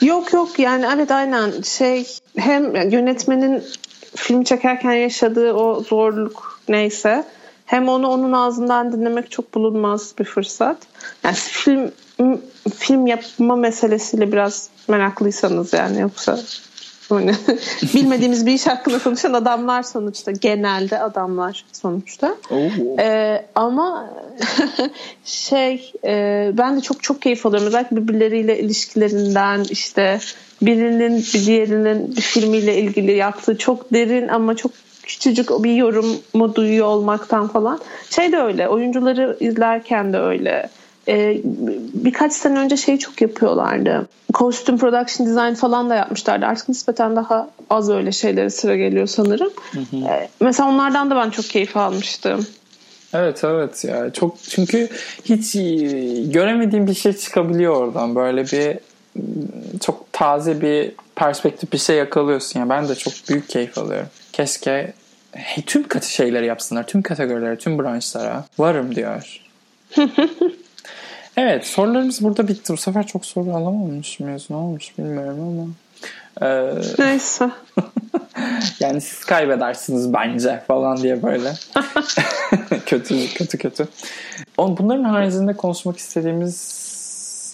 [0.00, 2.06] Yok yok yani evet aynen şey
[2.36, 3.62] hem yönetmenin
[4.14, 7.24] film çekerken yaşadığı o zorluk neyse
[7.72, 10.76] hem onu onun ağzından dinlemek çok bulunmaz bir fırsat.
[11.24, 11.92] Yani film
[12.76, 16.38] film yapma meselesiyle biraz meraklıysanız yani yoksa
[17.08, 17.32] hani
[17.94, 22.36] bilmediğimiz bir iş hakkında konuşan adamlar sonuçta genelde adamlar sonuçta.
[22.98, 24.10] Ee, ama
[25.24, 30.20] şey e, ben de çok çok keyif alıyorum özellikle birbirleriyle ilişkilerinden işte
[30.62, 36.86] birinin bir diğerinin bir filmiyle ilgili yaptığı çok derin ama çok küçücük bir yorumu duyuyor
[36.86, 37.80] olmaktan falan.
[38.10, 40.68] Şey de öyle oyuncuları izlerken de öyle.
[41.08, 41.40] Ee,
[41.94, 44.08] birkaç sene önce şey çok yapıyorlardı.
[44.32, 46.46] Kostüm production design falan da yapmışlardı.
[46.46, 49.50] Artık nispeten daha az öyle şeylere sıra geliyor sanırım.
[49.72, 49.96] Hı hı.
[49.96, 52.46] Ee, mesela onlardan da ben çok keyif almıştım.
[53.14, 54.88] Evet evet ya çok çünkü
[55.24, 55.52] hiç
[56.32, 58.78] göremediğim bir şey çıkabiliyor oradan böyle bir
[59.80, 64.08] çok taze bir perspektif bir şey yakalıyorsun ya yani ben de çok büyük keyif alıyorum.
[64.32, 64.92] Keşke
[65.32, 69.40] hey, tüm katı şeyleri yapsınlar, tüm kategorilere, tüm branşlara varım diyor.
[71.36, 72.72] evet sorularımız burada bitti.
[72.72, 74.46] Bu sefer çok soru alamamış mıyız?
[74.50, 75.68] Ne olmuş bilmiyorum ama.
[76.40, 77.50] Ee, Neyse.
[78.80, 81.52] yani siz kaybedersiniz bence falan diye böyle.
[82.86, 83.88] kötü kötü kötü.
[84.58, 86.91] Bunların haricinde konuşmak istediğimiz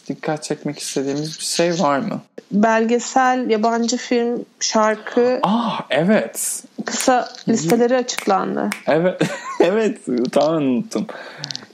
[0.08, 2.20] dikkat çekmek istediğimiz bir şey var mı?
[2.52, 5.40] Belgesel, yabancı film, şarkı.
[5.42, 6.62] Ah evet.
[6.84, 8.70] Kısa listeleri açıklandı.
[8.86, 9.22] Evet.
[9.60, 9.98] evet.
[10.32, 11.06] Tamamen unuttum.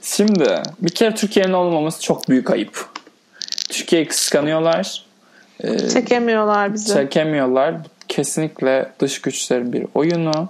[0.01, 2.89] Şimdi bir kere Türkiye'nin olmaması çok büyük ayıp.
[3.69, 5.05] Türkiye'yi kıskanıyorlar.
[5.59, 6.93] Ee, çekemiyorlar bizi.
[6.93, 7.75] Çekemiyorlar.
[8.07, 10.49] Kesinlikle dış güçlerin bir oyunu.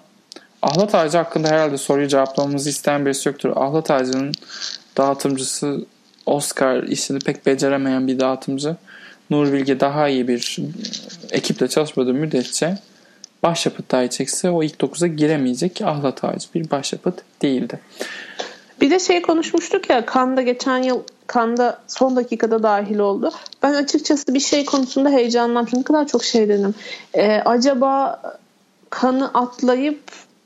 [0.62, 3.54] Ahlat Ağacı hakkında herhalde soruyu cevaplamamızı isteyen birisi yoktur.
[3.56, 4.32] Ahlat Ağacı'nın
[4.98, 5.86] dağıtımcısı
[6.26, 8.76] Oscar işini pek beceremeyen bir dağıtımcı.
[9.30, 10.58] Nur Bilge daha iyi bir
[11.32, 12.78] ekiple çalışmadığı müddetçe
[13.44, 17.80] başyapıt dahi çekse o ilk 9'a giremeyecek Ahlat Ağacı bir başyapıt değildi.
[18.82, 23.32] Bir de şey konuşmuştuk ya Kanda geçen yıl Kanda son dakikada dahil oldu.
[23.64, 25.80] Ben açıkçası bir şey konusunda heyecanlanmıştım.
[25.80, 26.76] Ne kadar çok şey dedim.
[27.14, 28.22] Ee, acaba
[28.90, 30.02] kanı atlayıp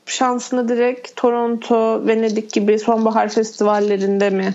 [0.06, 4.54] şansını direkt Toronto, Venedik gibi sonbahar festivallerinde mi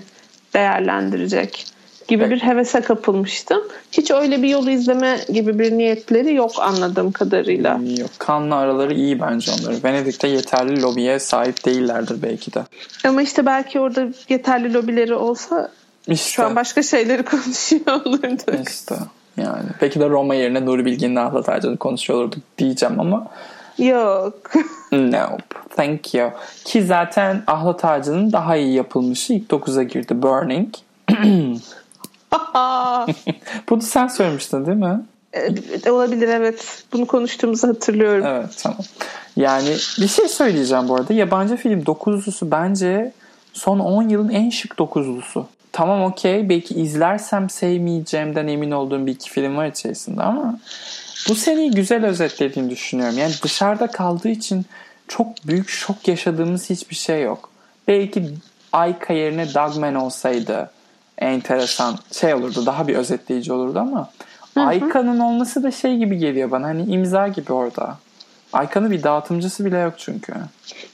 [0.55, 1.65] değerlendirecek
[2.07, 2.31] gibi evet.
[2.31, 3.61] bir hevese kapılmıştım.
[3.91, 7.79] Hiç öyle bir yolu izleme gibi bir niyetleri yok anladığım kadarıyla.
[7.97, 8.09] Yok.
[8.17, 9.83] Kanlı araları iyi bence onları.
[9.83, 12.63] Venedik'te yeterli lobiye sahip değillerdir belki de.
[13.07, 15.71] Ama işte belki orada yeterli lobileri olsa
[16.07, 16.31] işte.
[16.31, 18.69] şu an başka şeyleri konuşuyor olurduk.
[18.69, 18.95] İşte
[19.37, 19.69] yani.
[19.79, 23.27] Peki de Roma yerine Nuri Bilge'nin Ahlat Ağacı'nı konuşuyor olurduk diyeceğim ama
[23.77, 24.51] Yok.
[24.97, 25.43] nope.
[25.75, 26.31] Thank you.
[26.65, 30.21] Ki zaten Ahlat Ağacı'nın daha iyi yapılmışı ilk 9'a girdi.
[30.21, 30.73] Burning.
[33.69, 35.01] Bunu sen söylemiştin değil mi?
[35.33, 36.83] Evet, olabilir evet.
[36.93, 38.25] Bunu konuştuğumuzu hatırlıyorum.
[38.25, 38.79] Evet tamam.
[39.35, 41.13] Yani bir şey söyleyeceğim bu arada.
[41.13, 43.11] Yabancı film dokuzlusu bence
[43.53, 45.47] son 10 yılın en şık dokuzlusu.
[45.71, 50.59] Tamam okey belki izlersem sevmeyeceğimden emin olduğum bir iki film var içerisinde ama
[51.29, 53.17] bu seriyi güzel özetlediğini düşünüyorum.
[53.17, 54.65] Yani dışarıda kaldığı için
[55.07, 57.49] çok büyük şok yaşadığımız hiçbir şey yok.
[57.87, 58.29] Belki
[58.71, 60.71] Ayka yerine Dogman olsaydı
[61.17, 62.65] enteresan şey olurdu.
[62.65, 64.09] Daha bir özetleyici olurdu ama
[64.55, 66.67] Ayka'nın olması da şey gibi geliyor bana.
[66.67, 67.97] Hani imza gibi orada.
[68.53, 70.33] Ayka'nın bir dağıtımcısı bile yok çünkü.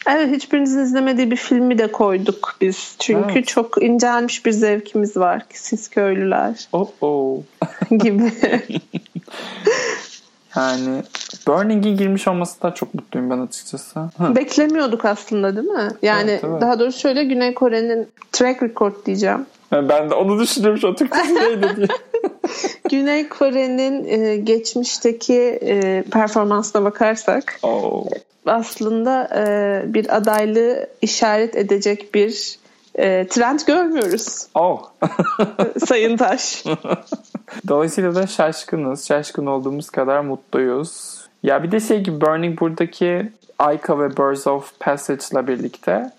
[0.08, 2.96] Evet hiçbirinizin izlemediği bir filmi de koyduk biz.
[3.00, 3.48] Çünkü evet.
[3.48, 5.46] çok incelmiş bir zevkimiz var.
[5.54, 6.68] Siz köylüler.
[6.74, 7.38] Oh oh.
[7.92, 8.32] gibi.
[10.56, 11.04] Yani
[11.48, 14.00] Burning'e girmiş olması da çok mutluyum ben açıkçası.
[14.00, 14.36] Hı.
[14.36, 15.90] Beklemiyorduk aslında değil mi?
[16.02, 16.62] Yani evet, evet.
[16.62, 19.46] daha doğrusu şöyle Güney Kore'nin track record diyeceğim.
[19.72, 21.88] Ben de onu düşünüyorum şu an Türkçesi neydi diye.
[22.90, 28.06] Güney Kore'nin e, geçmişteki e, performansına bakarsak oh.
[28.46, 32.60] aslında e, bir adaylığı işaret edecek bir
[32.96, 34.48] e, trend görmüyoruz.
[34.56, 34.92] Oh.
[35.86, 36.64] Sayın Taş.
[37.68, 39.08] Dolayısıyla da şaşkınız.
[39.08, 41.22] Şaşkın olduğumuz kadar mutluyuz.
[41.44, 46.12] Ya bir de şey gibi Burning buradaki Aika ve Birds of Passage ile birlikte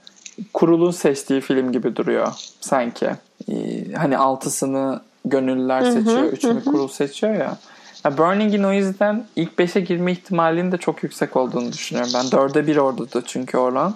[0.53, 2.29] kurulun seçtiği film gibi duruyor
[2.61, 3.11] sanki.
[3.51, 3.55] Ee,
[3.97, 7.59] hani altısını gönüllüler seçiyor, üçünü kurul seçiyor ya.
[8.05, 12.13] ya Burning'in o yüzden ilk beşe girme ihtimalinin de çok yüksek olduğunu düşünüyorum.
[12.15, 13.95] Ben dörde bir orada da çünkü oran.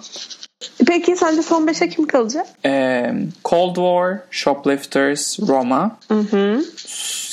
[0.87, 2.47] Peki sence son beşe kim kalacak?
[2.65, 3.13] Ee,
[3.45, 5.97] Cold War, Shoplifters, Roma.
[6.07, 6.63] Hı hı.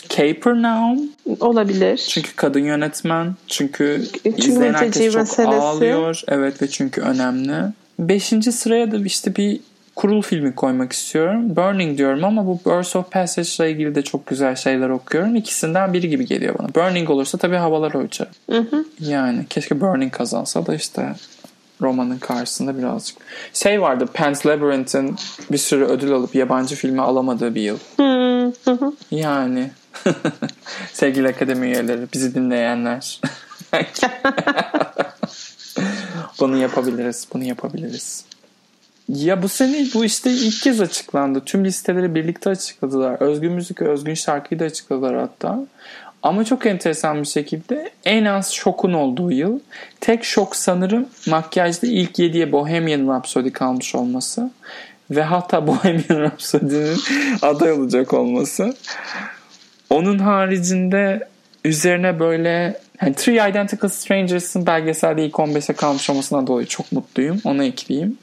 [0.08, 0.98] Capernaum.
[1.40, 1.96] Olabilir.
[2.08, 3.34] Çünkü kadın yönetmen.
[3.46, 5.52] Çünkü, çünkü izleyen herkes çok meselesi.
[5.52, 6.22] ağlıyor.
[6.28, 7.72] Evet ve çünkü önemli.
[7.98, 9.60] Beşinci sıraya da işte bir
[9.96, 11.56] kurul filmi koymak istiyorum.
[11.56, 15.36] Burning diyorum ama bu Birds of Passage ile ilgili de çok güzel şeyler okuyorum.
[15.36, 16.68] İkisinden biri gibi geliyor bana.
[16.74, 18.28] Burning olursa tabii havalar ölçer.
[19.00, 21.14] Yani keşke Burning kazansa da işte
[21.82, 23.16] romanın karşısında birazcık.
[23.52, 25.16] Şey vardı Pan's Labyrinth'in
[25.52, 27.78] bir sürü ödül alıp yabancı filmi alamadığı bir yıl.
[29.10, 29.70] yani
[30.92, 33.20] sevgili akademi üyeleri bizi dinleyenler.
[36.40, 37.28] bunu yapabiliriz.
[37.34, 38.24] Bunu yapabiliriz.
[39.08, 41.42] Ya bu sene bu işte ilk kez açıklandı.
[41.44, 43.20] Tüm listeleri birlikte açıkladılar.
[43.20, 45.66] Özgün müzik ve özgün şarkıyı da açıkladılar hatta.
[46.22, 49.60] Ama çok enteresan bir şekilde en az şokun olduğu yıl.
[50.00, 54.50] Tek şok sanırım makyajda ilk 7'ye Bohemian Rhapsody kalmış olması.
[55.10, 56.98] Ve hatta Bohemian Rhapsody'nin
[57.42, 58.74] aday olacak olması.
[59.90, 61.28] Onun haricinde
[61.64, 67.40] üzerine böyle yani Three Identical Strangers'ın belgeselde ilk 15'e kalmış olmasına dolayı çok mutluyum.
[67.44, 68.18] Ona ekleyeyim.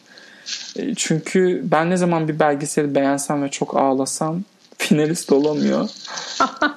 [0.76, 4.43] E, çünkü ben ne zaman bir belgeseli beğensem ve çok ağlasam
[4.78, 5.89] finalist olamıyor.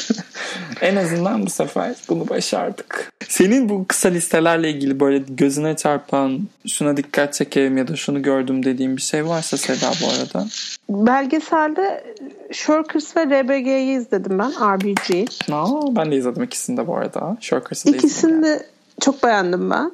[0.80, 3.11] en azından bu sefer bunu başardık.
[3.32, 8.64] Senin bu kısa listelerle ilgili böyle gözüne çarpan şuna dikkat çekerim ya da şunu gördüm
[8.64, 10.48] dediğim bir şey varsa Seda bu arada.
[10.88, 12.04] Belgeselde
[12.52, 14.50] Shirkers ve RBG'yi izledim ben.
[14.50, 15.30] RBG.
[15.52, 17.36] Aa, ben de izledim ikisini de bu arada.
[17.40, 18.66] Shirkers'ı da İkisini de
[19.00, 19.92] çok beğendim ben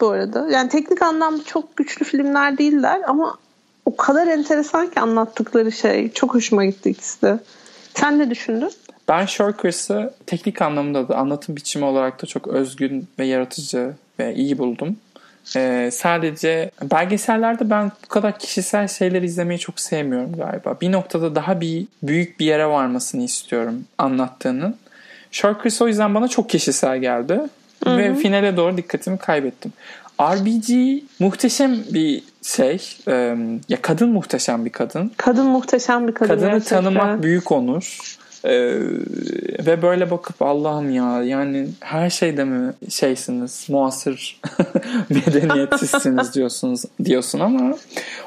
[0.00, 0.48] bu arada.
[0.50, 3.36] Yani teknik anlamda çok güçlü filmler değiller ama
[3.84, 6.12] o kadar enteresan ki anlattıkları şey.
[6.12, 7.38] Çok hoşuma gitti ikisi de.
[7.94, 8.70] Sen ne düşündün?
[9.08, 14.58] Ben Shorkers'ı teknik anlamda da anlatım biçimi olarak da çok özgün ve yaratıcı ve iyi
[14.58, 14.96] buldum.
[15.56, 20.76] Ee, sadece belgesellerde ben bu kadar kişisel şeyler izlemeyi çok sevmiyorum galiba.
[20.80, 24.76] Bir noktada daha bir büyük bir yere varmasını istiyorum anlattığının.
[25.30, 27.40] Shorkers o yüzden bana çok kişisel geldi.
[27.84, 27.98] Hı-hı.
[27.98, 29.72] Ve finale doğru dikkatimi kaybettim.
[30.20, 32.96] RBG muhteşem bir şey.
[33.68, 35.12] ya kadın muhteşem bir kadın.
[35.16, 36.28] Kadın muhteşem bir kadın.
[36.28, 36.84] Kadını gerçekten.
[36.84, 38.18] tanımak büyük onur.
[38.44, 38.78] Ee,
[39.66, 44.40] ve böyle bakıp Allah'ım ya yani her şeyde mi şeysiniz muasır
[45.08, 47.76] medeniyetsizsiniz diyorsunuz diyorsun ama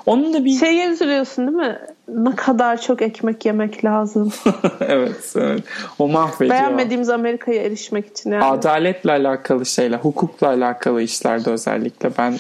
[0.05, 1.79] onun da bir şeye üzülüyorsun değil mi?
[2.07, 4.31] Ne kadar çok ekmek yemek lazım.
[4.79, 5.63] evet, evet.
[5.99, 6.49] O mahvediyor.
[6.49, 8.43] Beğenmediğimiz Amerika'ya erişmek için yani.
[8.43, 12.39] Adaletle alakalı şeyler, hukukla alakalı işlerde özellikle ben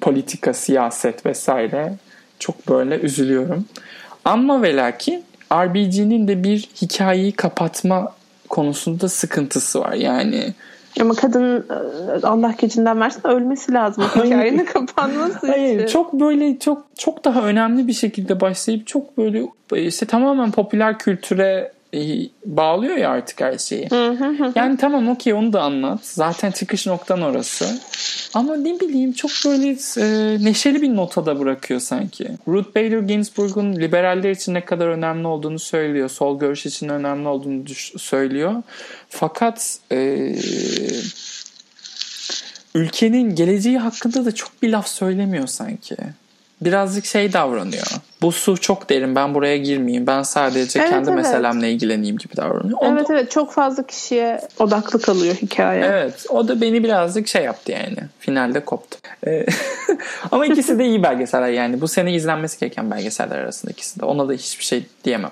[0.00, 1.94] politika, siyaset vesaire
[2.38, 3.64] çok böyle üzülüyorum.
[4.24, 8.12] Ama ve lakin RBG'nin de bir hikayeyi kapatma
[8.48, 9.92] konusunda sıkıntısı var.
[9.92, 10.54] Yani
[11.00, 11.66] ama kadın
[12.22, 15.48] e, Allah gecinden versin ölmesi lazım hikayenin kapanması için.
[15.48, 20.98] Hayır, çok böyle çok çok daha önemli bir şekilde başlayıp çok böyle işte tamamen popüler
[20.98, 22.00] kültüre e,
[22.44, 23.88] bağlıyor ya artık her şeyi.
[24.54, 26.00] yani tamam okey onu da anlat.
[26.02, 27.80] Zaten çıkış noktan orası.
[28.34, 32.28] Ama ne bileyim çok böyle e, neşeli bir notada bırakıyor sanki.
[32.48, 36.08] Ruth Bader Ginsburg'un liberaller için ne kadar önemli olduğunu söylüyor.
[36.08, 38.62] Sol görüş için önemli olduğunu düş- söylüyor.
[39.08, 40.32] Fakat e,
[42.74, 45.96] ülkenin geleceği hakkında da çok bir laf söylemiyor sanki
[46.60, 47.86] birazcık şey davranıyor.
[48.22, 50.06] Bu su çok derin ben buraya girmeyeyim.
[50.06, 51.16] Ben sadece evet, kendi evet.
[51.16, 52.78] meselemle ilgileneyim gibi davranıyor.
[52.80, 52.92] Onda...
[52.92, 55.84] Evet evet çok fazla kişiye odaklı kalıyor hikaye.
[55.84, 57.96] Evet o da beni birazcık şey yaptı yani.
[58.18, 58.98] Finalde koptu.
[59.26, 59.46] Ee,
[60.30, 61.80] ama ikisi de iyi belgeseller yani.
[61.80, 64.04] Bu sene izlenmesi gereken belgeseller arasında ikisi de.
[64.04, 65.30] Ona da hiçbir şey diyemem.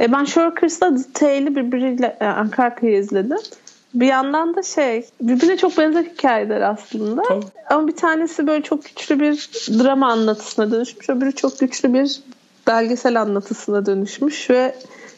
[0.00, 3.38] E ben Shorkers'la Detail'i birbiriyle e, arka arkaya izledim.
[3.94, 7.22] Bir yandan da şey birbirine çok benzer hikayeler aslında.
[7.22, 7.44] Tabii.
[7.70, 11.10] Ama bir tanesi böyle çok güçlü bir drama anlatısına dönüşmüş.
[11.10, 12.20] Öbürü çok güçlü bir
[12.66, 14.74] belgesel anlatısına dönüşmüş ve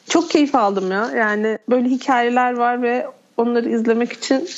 [0.09, 1.11] çok keyif aldım ya.
[1.17, 3.07] Yani böyle hikayeler var ve
[3.37, 4.49] onları izlemek için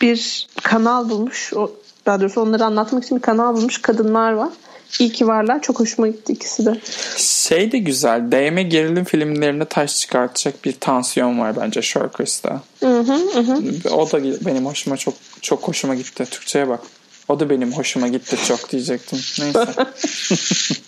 [0.00, 1.54] bir kanal bulmuş.
[1.54, 1.72] O,
[2.06, 4.50] daha doğrusu onları anlatmak için bir kanal bulmuş kadınlar var.
[4.98, 5.62] İyi ki varlar.
[5.62, 6.80] Çok hoşuma gitti ikisi de.
[7.16, 8.20] Şey de güzel.
[8.32, 12.60] DM gerilim filmlerinde taş çıkartacak bir tansiyon var bence Shorkers'ta.
[12.80, 13.62] Hı hı hı.
[13.94, 16.24] O da benim hoşuma çok çok hoşuma gitti.
[16.30, 16.80] Türkçe'ye bak.
[17.28, 19.18] O da benim hoşuma gitti çok diyecektim.
[19.38, 19.66] Neyse.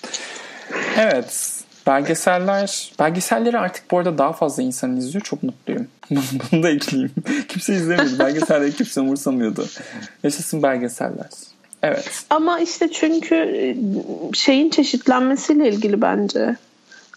[0.97, 1.51] evet.
[1.87, 5.25] Belgeseller, belgeselleri artık bu arada daha fazla insan izliyor.
[5.25, 5.89] Çok mutluyum.
[6.11, 7.13] Bunu da ekleyeyim.
[7.49, 8.19] kimse izlemiyordu.
[8.19, 9.69] Belgeselleri kimse umursamıyordu.
[10.23, 11.31] Yaşasın belgeseller.
[11.85, 12.25] Evet.
[12.31, 13.77] Ama işte çünkü e,
[14.35, 16.57] şeyin çeşitlenmesiyle ilgili bence.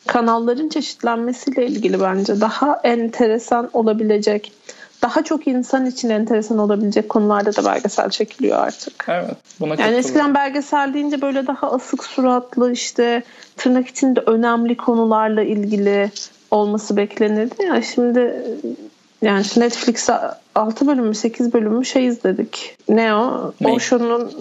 [0.07, 4.51] Kanalların çeşitlenmesiyle ilgili bence daha enteresan olabilecek
[5.01, 9.05] daha çok insan için enteresan olabilecek konularda da belgesel çekiliyor artık.
[9.07, 9.37] Evet.
[9.59, 13.23] Buna yani eskiden belgesel deyince böyle daha asık suratlı işte
[13.57, 16.11] tırnak içinde önemli konularla ilgili
[16.51, 18.43] olması beklenirdi ya şimdi
[19.21, 20.13] yani Netflix'te
[20.57, 22.77] 6 bölüm mü 8 bölüm mü şey izledik.
[22.89, 23.53] Ne o?
[23.63, 24.31] Osho'nun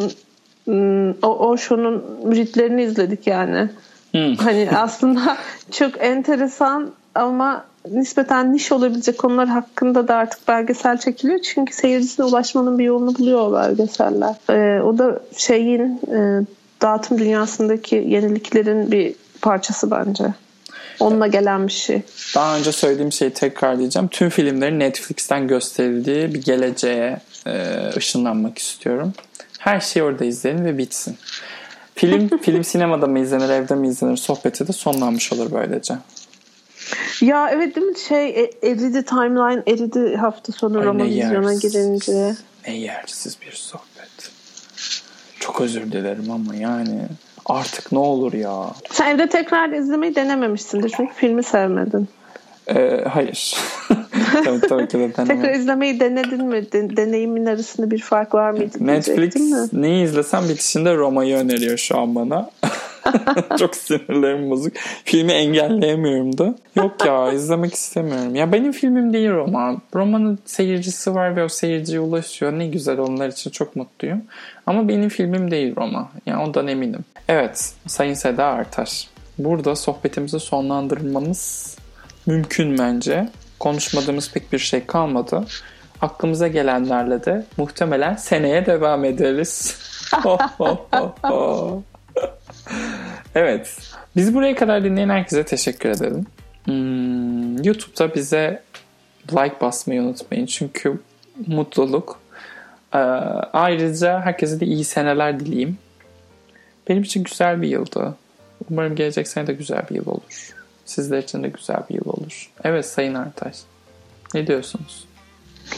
[0.65, 3.71] hmm, o Osho'nun müritlerini izledik yani.
[4.11, 4.35] Hmm.
[4.35, 5.37] Hani aslında
[5.71, 11.41] çok enteresan ama nispeten niş olabilecek konular hakkında da artık belgesel çekiliyor.
[11.41, 14.35] Çünkü seyircisine ulaşmanın bir yolunu buluyor o belgeseller.
[14.51, 16.47] Ee, o da şeyin e,
[16.83, 20.25] dağıtım dünyasındaki yeniliklerin bir parçası bence.
[21.01, 22.03] Onunla gelen bir şey.
[22.35, 24.09] Daha önce söylediğim şeyi tekrarlayacağım.
[24.09, 29.13] Tüm filmlerin Netflix'ten gösterildiği bir geleceğe e, ışınlanmak istiyorum.
[29.59, 31.17] Her şeyi orada izleyelim ve bitsin.
[31.95, 35.95] Film film sinemada mı izlenir, evde mi izlenir sohbeti de sonlanmış olur böylece.
[37.21, 41.53] Ya evet değil mi şey e- eridi timeline eridi hafta sonu Ay, ne Roma vizyona
[41.53, 41.73] yersiz.
[41.73, 42.35] girince.
[42.69, 44.31] Ne yersiz bir sohbet.
[45.41, 47.03] Çok özür dilerim ama yani
[47.49, 48.71] artık ne olur ya.
[48.91, 52.09] Sen evde tekrar izlemeyi denememişsindir çünkü filmi sevmedin.
[52.75, 53.57] Ee, hayır.
[54.45, 56.73] tabii, tabii ki de Tekrar izlemeyi denedin mi?
[56.73, 58.79] De- deneyimin arasında bir fark var mıydı?
[58.81, 59.81] Netflix de.
[59.81, 62.51] neyi izlesem bitişinde Roma'yı öneriyor şu an bana.
[63.59, 64.73] Çok sinirlerim bozuk.
[65.05, 66.55] Filmi engelleyemiyorum da.
[66.77, 68.35] Yok ya izlemek istemiyorum.
[68.35, 69.77] Ya benim filmim değil Roma.
[69.95, 72.53] Roma'nın seyircisi var ve o seyirciye ulaşıyor.
[72.53, 74.23] Ne güzel onlar için çok mutluyum.
[74.67, 76.11] Ama benim filmim değil Roma.
[76.27, 77.05] Yani ondan eminim.
[77.29, 79.09] Evet Sayın Seda Artaş.
[79.39, 81.77] Burada sohbetimizi sonlandırmamız
[82.27, 83.29] mümkün bence.
[83.59, 85.45] Konuşmadığımız pek bir şey kalmadı.
[86.01, 89.79] Aklımıza gelenlerle de muhtemelen seneye devam ederiz.
[93.35, 93.77] evet.
[94.17, 96.27] Bizi buraya kadar dinleyen herkese teşekkür ederim.
[96.65, 98.63] Hmm, YouTube'da bize
[99.33, 100.47] like basmayı unutmayın.
[100.47, 101.01] Çünkü
[101.47, 102.21] mutluluk.
[102.95, 102.99] Ee,
[103.53, 105.79] ayrıca herkese de iyi seneler dileyeyim.
[106.89, 108.15] Benim için güzel bir yıldı.
[108.71, 110.55] Umarım gelecek sene de güzel bir yıl olur.
[110.85, 112.51] Sizler için de güzel bir yıl olur.
[112.65, 113.57] Evet Sayın Artaş.
[114.35, 115.05] Ne diyorsunuz?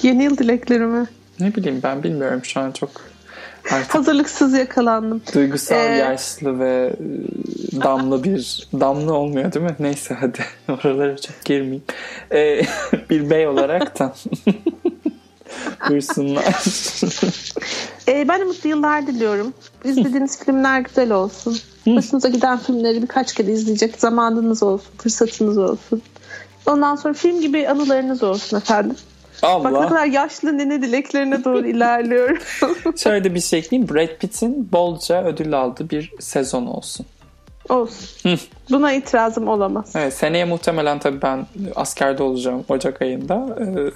[0.03, 1.07] Yeni yıl dileklerimi.
[1.41, 2.91] Ne bileyim ben bilmiyorum şu an çok
[3.72, 5.22] artık Hazırlıksız yakalandım.
[5.34, 6.92] duygusal, Ee, yaşlı ve
[7.76, 9.76] e, damlı bir damlı olmuyor değil mi?
[9.78, 10.38] Neyse hadi
[10.68, 11.82] oralara çok girmeyeyim.
[12.32, 12.62] Ee,
[13.10, 14.14] bir bey olarak da
[15.88, 16.44] buyursunlar.
[18.08, 19.54] Ee, ben de mutlu yıllar diliyorum.
[19.84, 21.58] İzlediğiniz filmler güzel olsun.
[21.86, 26.02] Başınıza giden filmleri birkaç kere izleyecek zamanınız olsun, fırsatınız olsun.
[26.66, 28.96] Ondan sonra film gibi anılarınız olsun efendim.
[29.43, 29.89] Bak ne Allah.
[29.89, 32.39] kadar yaşlı nene dileklerine doğru ilerliyorum.
[32.97, 33.89] Şöyle bir şey ekleyeyim.
[33.95, 37.07] Brad Pitt'in bolca ödül aldığı bir sezon olsun.
[37.68, 38.41] olsun.
[38.70, 39.93] Buna itirazım olamaz.
[39.97, 43.57] Evet seneye muhtemelen tabii ben askerde olacağım Ocak ayında.
[43.61, 43.91] Ee,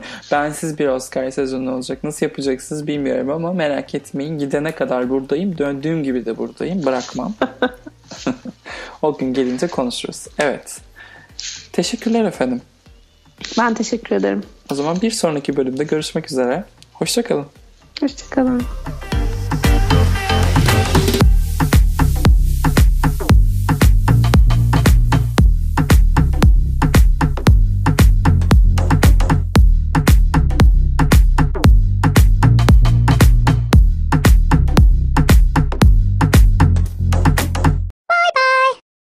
[0.32, 2.04] Bensiz bir Oscar sezonu olacak.
[2.04, 4.38] Nasıl yapacaksınız bilmiyorum ama merak etmeyin.
[4.38, 5.58] Gidene kadar buradayım.
[5.58, 6.86] Döndüğüm gibi de buradayım.
[6.86, 7.34] Bırakmam.
[9.02, 10.26] o gün gelince konuşuruz.
[10.38, 10.80] Evet.
[11.72, 12.60] Teşekkürler efendim.
[13.58, 14.42] Ben teşekkür ederim.
[14.70, 16.64] O zaman bir sonraki bölümde görüşmek üzere.
[16.92, 17.46] Hoşçakalın.
[18.00, 18.62] Hoşçakalın.